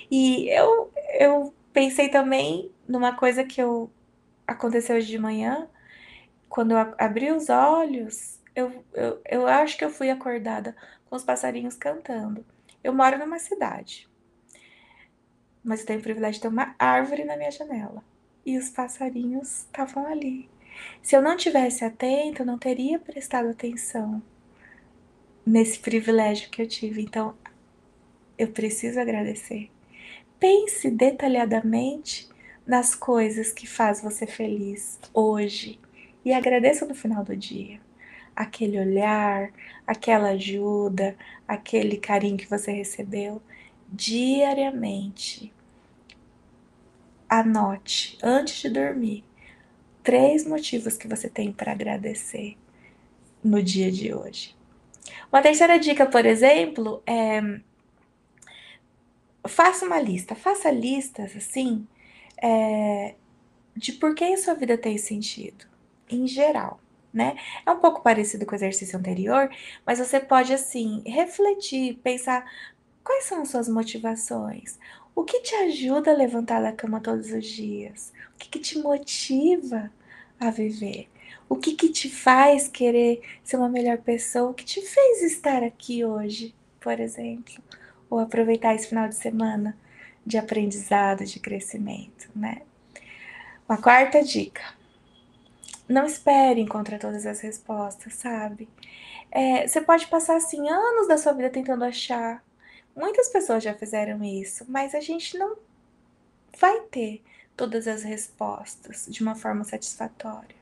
E 0.10 0.50
eu, 0.50 0.92
eu 1.20 1.54
pensei 1.72 2.10
também 2.10 2.72
numa 2.88 3.16
coisa 3.16 3.44
que 3.44 3.62
eu 3.62 3.92
aconteceu 4.48 4.96
hoje 4.96 5.08
de 5.08 5.20
manhã, 5.20 5.68
quando 6.50 6.72
eu 6.72 6.96
abri 6.98 7.32
os 7.32 7.50
olhos, 7.50 8.40
eu, 8.56 8.84
eu, 8.94 9.22
eu 9.30 9.48
acho 9.48 9.78
que 9.78 9.86
eu 9.86 9.90
fui 9.92 10.10
acordada 10.10 10.76
com 11.08 11.16
os 11.16 11.24
passarinhos 11.24 11.76
cantando. 11.76 12.44
Eu 12.84 12.94
moro 12.94 13.20
numa 13.20 13.38
cidade 13.38 14.08
mas 15.66 15.80
eu 15.80 15.88
tenho 15.88 16.00
o 16.00 16.04
privilégio 16.04 16.36
de 16.36 16.42
ter 16.42 16.48
uma 16.48 16.76
árvore 16.78 17.26
na 17.26 17.36
minha 17.36 17.50
janela. 17.50 18.04
E 18.46 18.56
os 18.56 18.70
passarinhos 18.70 19.62
estavam 19.62 20.06
ali. 20.06 20.48
Se 21.02 21.16
eu 21.16 21.22
não 21.22 21.36
tivesse 21.36 21.84
atento, 21.84 22.44
eu 22.44 22.46
não 22.46 22.60
teria 22.60 23.00
prestado 23.00 23.50
atenção 23.50 24.22
nesse 25.44 25.80
privilégio 25.80 26.52
que 26.52 26.62
eu 26.62 26.68
tive. 26.68 27.02
Então, 27.02 27.36
eu 28.38 28.50
preciso 28.50 29.00
agradecer. 29.00 29.72
Pense 30.40 30.92
detalhadamente 30.92 32.30
nas 32.68 32.94
coisas 32.94 33.52
que 33.52 33.66
faz 33.66 34.02
você 34.02 34.28
feliz 34.28 35.00
hoje 35.14 35.80
e 36.24 36.32
agradeça 36.32 36.86
no 36.86 36.94
final 36.94 37.24
do 37.24 37.36
dia. 37.36 37.80
Aquele 38.36 38.80
olhar, 38.80 39.52
aquela 39.88 40.30
ajuda, 40.30 41.16
aquele 41.48 41.98
carinho 41.98 42.38
que 42.38 42.50
você 42.50 42.72
recebeu 42.72 43.42
diariamente 43.88 45.55
anote 47.30 48.18
antes 48.22 48.62
de 48.62 48.70
dormir 48.70 49.24
três 50.04 50.46
motivos 50.46 50.98
que 50.98 51.08
você 51.08 51.30
tem 51.30 51.52
para 51.52 51.72
agradecer 51.72 52.58
no 53.44 53.62
dia 53.62 53.92
de 53.92 54.14
hoje. 54.14 54.56
Uma 55.32 55.42
terceira 55.42 55.78
dica, 55.80 56.06
por 56.06 56.26
exemplo, 56.26 57.02
é 57.06 57.42
faça 59.48 59.86
uma 59.86 60.00
lista, 60.00 60.36
faça 60.36 60.72
listas 60.72 61.36
assim 61.36 61.88
é, 62.42 63.16
de 63.76 63.94
por 63.94 64.16
que 64.16 64.24
a 64.24 64.38
sua 64.38 64.54
vida 64.54 64.78
tem 64.78 64.98
sentido, 64.98 65.66
em 66.10 66.28
geral, 66.28 66.80
né? 67.14 67.38
É 67.66 67.72
um 67.72 67.80
pouco 67.80 68.02
parecido 68.02 68.46
com 68.46 68.54
o 68.54 68.56
exercício 68.56 68.98
anterior, 68.98 69.50
mas 69.86 70.00
você 70.00 70.20
pode 70.20 70.54
assim 70.54 71.04
refletir, 71.06 71.96
pensar 72.04 72.50
quais 73.04 73.26
são 73.26 73.42
as 73.42 73.50
suas 73.50 73.70
motivações, 73.70 74.80
o 75.16 75.24
que 75.24 75.40
te 75.40 75.56
ajuda 75.56 76.12
a 76.12 76.16
levantar 76.16 76.62
da 76.62 76.74
cama 76.74 77.00
todos 77.00 77.32
os 77.32 77.46
dias, 77.46 78.12
o 78.36 78.38
que, 78.38 78.50
que 78.50 78.60
te 78.60 78.78
motiva 78.78 79.90
a 80.40 80.52
viver. 80.52 81.08
O 81.48 81.56
que, 81.56 81.74
que 81.74 81.90
te 81.90 82.10
faz 82.10 82.68
querer 82.68 83.22
ser 83.44 83.58
uma 83.58 83.70
melhor 83.70 84.00
pessoa? 84.00 84.50
O 84.50 84.54
que 84.54 84.66
te 84.66 84.82
fez 84.82 85.22
estar 85.22 85.64
aqui 85.64 86.04
hoje, 86.04 86.56
por 86.82 87.00
exemplo? 87.00 87.56
Ou 88.10 88.20
aproveitar 88.20 88.74
esse 88.74 88.88
final 88.88 89.08
de 89.08 89.16
semana 89.16 89.78
de 90.26 90.38
aprendizado, 90.38 91.24
de 91.24 91.40
crescimento, 91.40 92.30
né? 92.36 92.64
Uma 93.70 93.78
quarta 93.78 94.24
dica. 94.24 94.64
Não 95.88 96.06
espere 96.06 96.62
encontrar 96.62 96.98
todas 97.00 97.26
as 97.28 97.42
respostas, 97.42 98.16
sabe? 98.16 98.68
É, 99.32 99.68
você 99.68 99.82
pode 99.82 100.08
passar 100.08 100.38
assim 100.38 100.68
anos 100.70 101.08
da 101.08 101.18
sua 101.18 101.34
vida 101.34 101.50
tentando 101.50 101.84
achar. 101.84 102.44
Muitas 102.96 103.30
pessoas 103.30 103.64
já 103.64 103.74
fizeram 103.74 104.24
isso, 104.24 104.66
mas 104.68 104.96
a 104.96 105.02
gente 105.02 105.38
não 105.38 105.58
vai 106.60 106.80
ter 106.92 107.22
todas 107.56 107.88
as 107.88 108.04
respostas 108.04 109.06
de 109.10 109.22
uma 109.22 109.36
forma 109.36 109.64
satisfatória. 109.64 110.56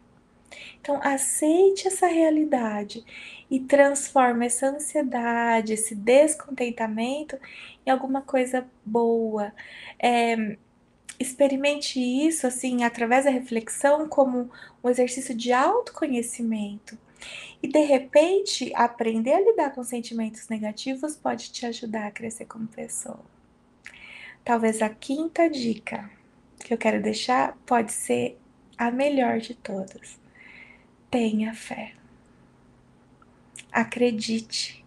Então, 0.79 0.99
aceite 1.03 1.87
essa 1.87 2.07
realidade 2.07 3.03
e 3.49 3.59
transforme 3.59 4.45
essa 4.45 4.67
ansiedade, 4.67 5.73
esse 5.73 5.95
descontentamento 5.95 7.37
em 7.85 7.89
alguma 7.89 8.21
coisa 8.21 8.65
boa. 8.85 9.51
É, 9.99 10.57
experimente 11.19 11.99
isso, 11.99 12.45
assim, 12.45 12.83
através 12.83 13.25
da 13.25 13.31
reflexão, 13.31 14.07
como 14.07 14.49
um 14.83 14.89
exercício 14.89 15.33
de 15.33 15.51
autoconhecimento. 15.51 16.97
E 17.61 17.67
de 17.67 17.79
repente, 17.85 18.71
aprender 18.75 19.33
a 19.33 19.41
lidar 19.41 19.73
com 19.73 19.83
sentimentos 19.83 20.49
negativos 20.49 21.15
pode 21.15 21.51
te 21.51 21.65
ajudar 21.65 22.07
a 22.07 22.11
crescer 22.11 22.45
como 22.45 22.67
pessoa. 22.67 23.21
Talvez 24.43 24.81
a 24.81 24.89
quinta 24.89 25.49
dica 25.49 26.09
que 26.59 26.73
eu 26.73 26.77
quero 26.77 27.01
deixar 27.01 27.57
pode 27.65 27.93
ser 27.93 28.37
a 28.77 28.91
melhor 28.91 29.39
de 29.39 29.53
todas 29.55 30.21
tenha 31.13 31.53
fé. 31.53 31.93
Acredite. 33.71 34.83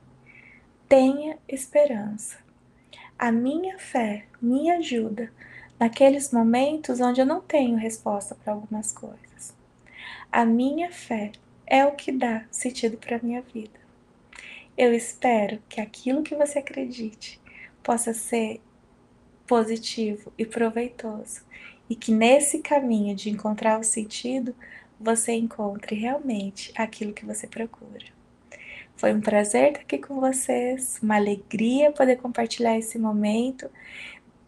Tenha 0.89 1.39
esperança. 1.47 2.39
A 3.17 3.31
minha 3.31 3.79
fé 3.79 4.27
me 4.43 4.69
ajuda 4.73 5.33
naqueles 5.79 6.33
momentos 6.33 6.99
onde 7.01 7.21
eu 7.21 7.27
não 7.27 7.41
tenho 7.41 7.77
resposta 7.77 8.35
para 8.35 8.55
algumas 8.55 8.91
coisas. 8.91 9.55
A 10.33 10.45
minha 10.45 10.91
fé 10.91 11.31
é 11.67 11.85
o 11.85 11.93
que 11.93 12.13
dá 12.13 12.45
sentido 12.51 12.97
para 12.97 13.17
a 13.17 13.21
minha 13.23 13.43
vida. 13.43 13.79
Eu 14.77 14.93
espero 14.95 15.63
que 15.69 15.81
aquilo 15.81 16.23
que 16.23 16.35
você 16.35 16.59
acredite 16.59 17.41
possa 17.83 18.13
ser 18.13 18.61
positivo 19.47 20.33
e 20.37 20.45
proveitoso 20.45 21.43
e 21.89 21.95
que 21.95 22.13
nesse 22.13 22.59
caminho 22.59 23.15
de 23.15 23.31
encontrar 23.31 23.79
o 23.79 23.85
sentido 23.85 24.55
você 24.99 25.33
encontre 25.33 25.95
realmente 25.95 26.73
aquilo 26.77 27.13
que 27.13 27.25
você 27.25 27.47
procura. 27.47 28.07
Foi 28.97 29.13
um 29.13 29.21
prazer 29.21 29.69
estar 29.69 29.81
aqui 29.81 29.99
com 29.99 30.21
vocês, 30.21 30.99
uma 31.03 31.17
alegria 31.17 31.93
poder 31.93 32.17
compartilhar 32.17 32.79
esse 32.79 32.99
momento. 32.99 33.71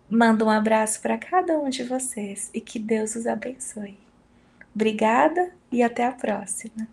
Mando 0.09 0.47
um 0.47 0.51
abraço 0.51 1.03
para 1.03 1.19
cada 1.19 1.59
um 1.59 1.69
de 1.69 1.85
vocês 1.85 2.51
e 2.55 2.61
que 2.61 2.79
Deus 2.79 3.15
os 3.15 3.27
abençoe. 3.27 3.99
Obrigada 4.75 5.53
e 5.71 5.83
até 5.83 6.05
a 6.05 6.13
próxima. 6.13 6.89